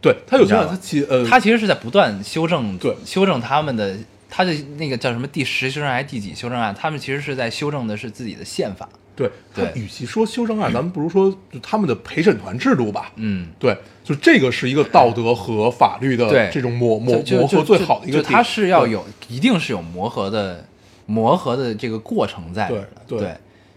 [0.00, 3.96] 对他有些它你知道吧其呃，他其实是在不断修正对修正他们的。
[4.28, 6.74] 他的那个叫什么第十修正案第几修正案？
[6.74, 8.86] 他们其实是在修正的是自己的宪法。
[9.14, 13.12] 对，它对与其说修正案，咱们不如说就他们的陪审团制度吧。
[13.14, 13.74] 嗯，对，
[14.04, 18.22] 就这个是一个道德和法律的这种磨磨磨合最好的一个点。
[18.24, 20.66] 就就它是要有，一定是有磨合的
[21.06, 22.68] 磨合的这个过程在。
[22.68, 23.36] 对对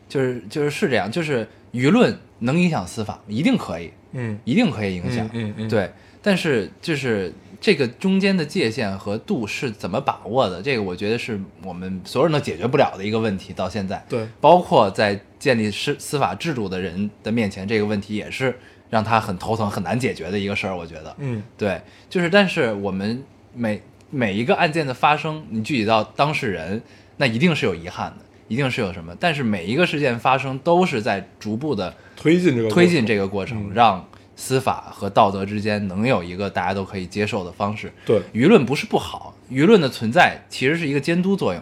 [0.09, 5.23] 就是就是是这样，就是舆论能影响司法，一定可以，嗯一定可以影响。
[5.33, 10.61] 嗯嗯嗯对，但是就是这个中间的界限和度是怎么把握的？
[10.63, 13.53] 这个我觉得是我们所有人都解决不了的一个问题。
[13.53, 18.57] 到现在，对包括在建立司司法制度的人的面前，这个问题也是
[18.89, 20.75] 让他很头疼、很难解决的一个事儿。
[20.75, 23.23] 我觉得，嗯对，就是但是我们
[23.53, 26.81] 每每一个案件的发生，你具体到当事人，
[27.19, 29.13] 那一定是有遗憾的，一定是有什么。
[29.19, 37.91] 但是每一个事件发生都是在逐步的推进这个推进过程这个过程，嗯让司法和道德之间能有一个大家都可以接受的方式。
[38.05, 41.61] 对舆论不是不好，舆论的存在其实是一个监督作用，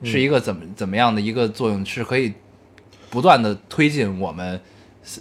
[0.00, 2.34] 嗯是一个怎么怎么样的一个作用，是可以
[3.08, 4.60] 不断的推进我们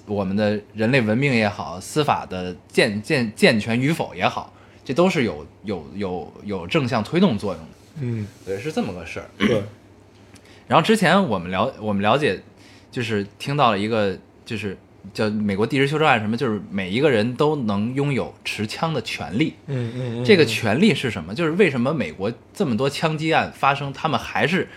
[0.07, 4.51] 我们的人类文明也好，司法的健健健全与否也好，
[4.83, 7.69] 这都是有有有有正向推动作用的。
[7.99, 9.29] 嗯对，是这么个事儿。
[9.37, 9.63] 对
[10.67, 12.41] 然后之前我们了我们了解，
[12.91, 14.75] 就是听到了一个就是
[15.13, 19.53] 叫美国地质修正案什么，就是每一个人都能拥有持枪的权利。
[19.67, 21.35] 嗯嗯嗯这个权利是什么？
[21.35, 24.67] 就是为什么美国这么多枪击案发生，他们还是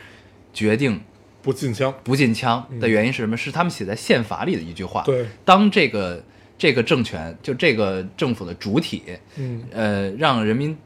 [0.53, 1.01] 决定
[1.41, 3.35] 不禁枪不禁枪的原因是什么？
[3.37, 5.03] 是他们写在宪法里的一句话。
[5.05, 6.23] 对当这个
[6.59, 9.03] 这个政权就这个政府的主体，
[9.37, 10.77] 嗯呃，让人民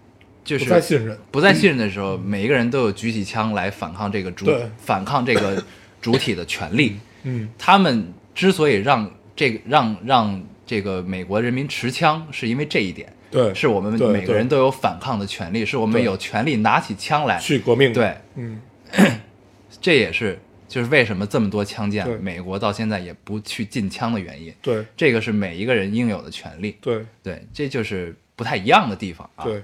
[0.45, 1.19] 就是不再信任。
[1.31, 4.69] 不再信任的时候，每一个人都有举起枪来反抗这个主对。
[4.79, 5.63] 反抗这个
[6.01, 6.97] 主体的权利。
[7.23, 7.49] 嗯。
[7.59, 13.55] 他们之所以让这个让让这个美国人民持枪，是因为这一点，对。
[13.55, 17.39] 是我们每个人都有反抗的权利，是我们有权利拿起枪来。
[17.39, 17.93] 去革命。
[17.93, 18.61] 对，嗯。
[19.81, 20.39] 这也是
[20.69, 24.53] 就是为什么这么多枪击案对，美国到现在也不去禁枪的原因。
[24.63, 24.85] 对。
[24.97, 26.77] 这个是每一个人应有的权利。
[26.81, 27.05] 对。
[27.23, 29.45] 对，这就是不太一样的地方啊。
[29.45, 29.63] 对，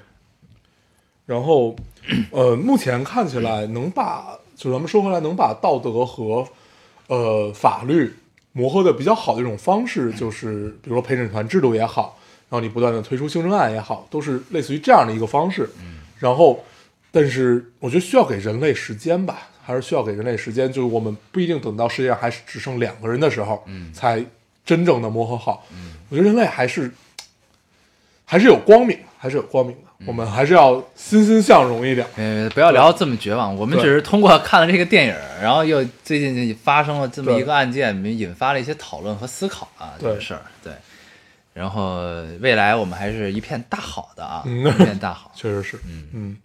[1.29, 1.77] 然后
[2.31, 6.49] 呃，目前看起来能把就咱们说回来，能把道德和
[7.09, 8.11] 呃法律
[8.53, 12.19] 磨合的比较好的一种方式，就是比如说陪审团制度也好，
[12.49, 15.69] 然后你不断的推出修正案也好，都是类似于这样的一个方式。
[16.19, 16.65] 然后，
[17.13, 24.25] 但是我觉得需要给人类时间吧，还是需要给人类时间，就是我们不一定等到世界上还是只剩两个人的时候，嗯，才
[24.65, 25.67] 真正的磨合好。
[25.73, 26.91] 嗯，我觉得人类还是
[28.25, 29.88] 还是有光明，还是有光明的。
[30.07, 32.07] 我们还是要欣欣向荣一点。
[32.17, 40.43] 呃，不要聊这么绝望，我们只是通过看了这个电影，然后又最近发生了这么一个案件，引发了一些讨论和思考啊，这个事儿。
[40.63, 40.73] 对，
[41.53, 42.01] 然后
[42.41, 45.33] 未来我们还是一片大好的啊，嗯一片大好。
[45.37, 45.79] 确实是，
[46.15, 46.37] 嗯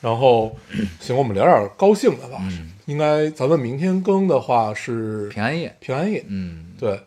[0.00, 0.54] 然后，
[1.00, 2.38] 行，我们聊点高兴的吧。
[2.84, 7.00] 应该咱们明天更的话是平安夜，平安夜，嗯，对，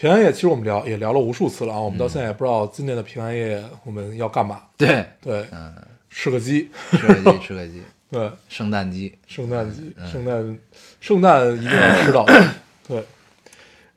[0.00, 4.62] 平安夜其实我们聊也聊了无数次了啊，我们到现在也不知道今年的平安夜我们要干嘛。
[4.78, 5.44] 对，对，
[6.08, 10.58] 吃个鸡，吃个鸡， 吃个鸡，对，圣诞鸡，圣诞鸡，圣诞，
[11.02, 12.24] 圣诞一定要吃到，
[12.88, 13.04] 对。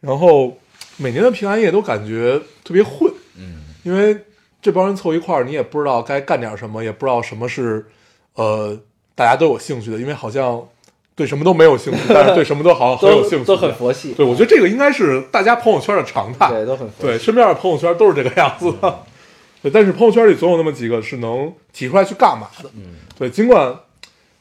[0.01, 0.57] 然后
[0.97, 4.25] 每年的平安夜都感觉特别混，嗯，因为
[4.61, 7.85] 这帮人凑一块儿，你也不知道该干点什么，也不知道什么是
[8.33, 8.77] 呃
[9.15, 10.67] 大家都有兴趣的，因为好像
[11.15, 13.73] 对什么都没有兴趣，但是对什么都好像 很有兴趣，都很。
[13.75, 16.49] 佛系，对，我觉得这个应该是大家朋友圈的常态。
[16.49, 18.99] 对，都很佛系对，身边的朋友圈都是这个样子的。
[19.61, 22.69] 对，但是朋友圈里总有那么几个是能提出来去干嘛的。
[22.75, 23.73] 嗯，对，尽管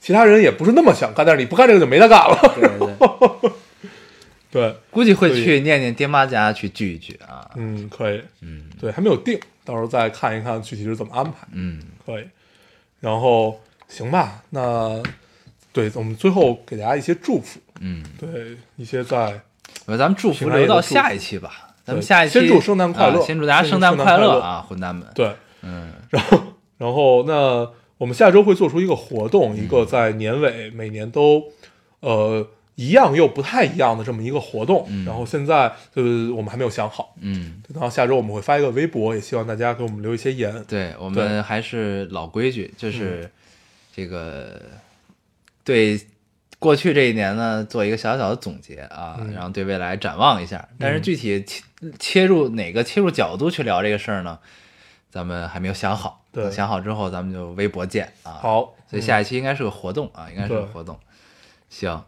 [0.01, 2.37] 其他人也不是那么想干，但是你不干这个就没得干了。
[2.57, 3.51] 对对，
[4.51, 7.49] 对，估计会去念念爹妈家去聚一聚啊。
[7.55, 8.21] 嗯，可以。
[8.41, 11.47] 嗯对，还没有定，到时候再看一看具体是怎么安排。
[11.53, 12.25] 嗯，可以。
[12.99, 15.01] 然后行吧，那
[15.73, 17.59] 对我们最后给大家一些祝福。
[17.81, 19.41] 嗯，对，一些在
[19.87, 21.71] 那咱们祝福留到下一期吧。
[21.85, 25.05] 咱们下一期先祝圣诞快乐啊先祝大家圣诞快乐啊，混蛋们。
[25.17, 26.43] 对，嗯，然后
[26.79, 27.69] 然后那
[27.99, 31.43] 我们下周会做出一个活动，一个在年尾每年都
[31.99, 32.47] 呃
[32.77, 34.87] 一样又不太一样的这么一个活动。
[34.89, 36.03] 嗯然后现在呃
[36.33, 40.65] 我们还没有想好，嗯，然后下周我们会发一个微博，也希望大家给我们留一些言。
[40.69, 43.29] 对我们还是老规矩，就是
[43.93, 44.61] 这个
[45.65, 46.01] 对
[46.59, 50.69] 过去这一年呢做一个小小的总结啊，嗯然后对未来展望一下。
[50.79, 51.63] 但是具体切
[51.99, 54.39] 切入哪个切入角度去聊这个事儿呢，
[55.11, 56.25] 咱们还没有想好。
[56.51, 60.99] 想好之后咱们就微博见啊。，好，所以下一期应该是个活动啊，应该是个活动。
[61.69, 62.03] 行。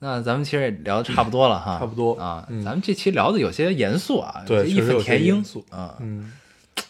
[0.00, 2.44] 那咱们其实也聊的差不多了哈， 差不多啊。
[2.50, 6.32] 嗯咱们这期聊的有些严肃啊，义愤填膺啊，嗯，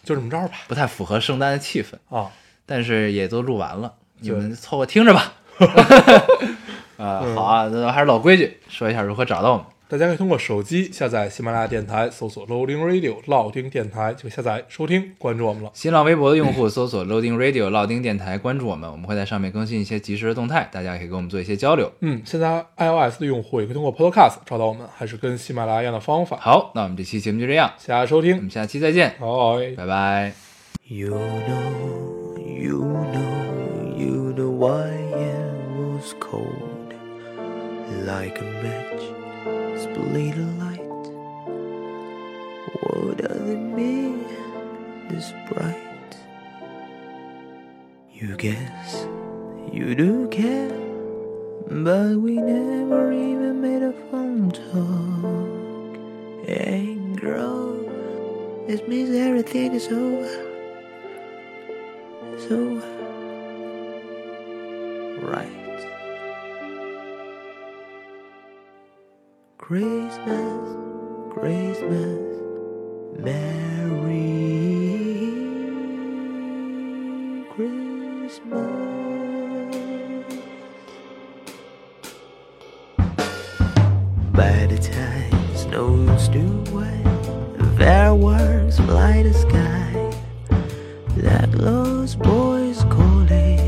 [0.02, 0.54] 就这么着吧。
[0.66, 1.96] 不太符合圣诞的气氛。
[2.08, 2.32] 啊，
[2.64, 5.34] 但是也都录完了，你们凑合听着吧。
[6.98, 9.66] 啊、 嗯好啊，那还是老规矩，说一下如何找到我们。
[9.88, 15.70] 大家可以通过手机下载喜马拉雅电台，搜索 Loading Radio 老丁电台，就下载收听，关注我们了。
[15.74, 21.92] 新浪微博的用户搜索 Loading Radio 老丁电台，关注我们，我们会在上面更新一些及时的动态，大家可以跟我们做一些交流。
[22.00, 26.38] 嗯，现在 iOS 的用户也可以通过 Podcast 找到我们，还是跟喜马拉雅一样的方法。
[26.40, 29.76] 好，那我们这期节目就这样，谢谢大家收听我们，下期再见，拜。
[29.76, 30.32] 拜拜。
[30.88, 31.20] You know,
[32.48, 32.82] you
[33.12, 35.11] know, you know why
[36.02, 36.94] was cold
[38.06, 39.02] like a match,
[39.80, 41.04] split a light.
[42.80, 44.24] What does it mean,
[45.08, 46.16] this bright?
[48.12, 49.06] You guess
[49.72, 50.76] you do care,
[51.70, 55.98] but we never even made a phone talk.
[56.48, 57.76] And girl,
[58.66, 60.26] this means everything is over.
[62.48, 62.82] So
[65.22, 65.61] right.
[69.62, 70.76] Christmas,
[71.30, 72.40] Christmas,
[73.16, 74.26] Merry
[77.54, 78.40] Christmas.
[84.32, 90.10] By the time snow's due wet, fireworks fly the sky.
[91.18, 93.60] That lost boy's calling.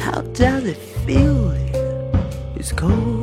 [0.00, 1.52] How does it feel?
[2.56, 3.21] It's cold,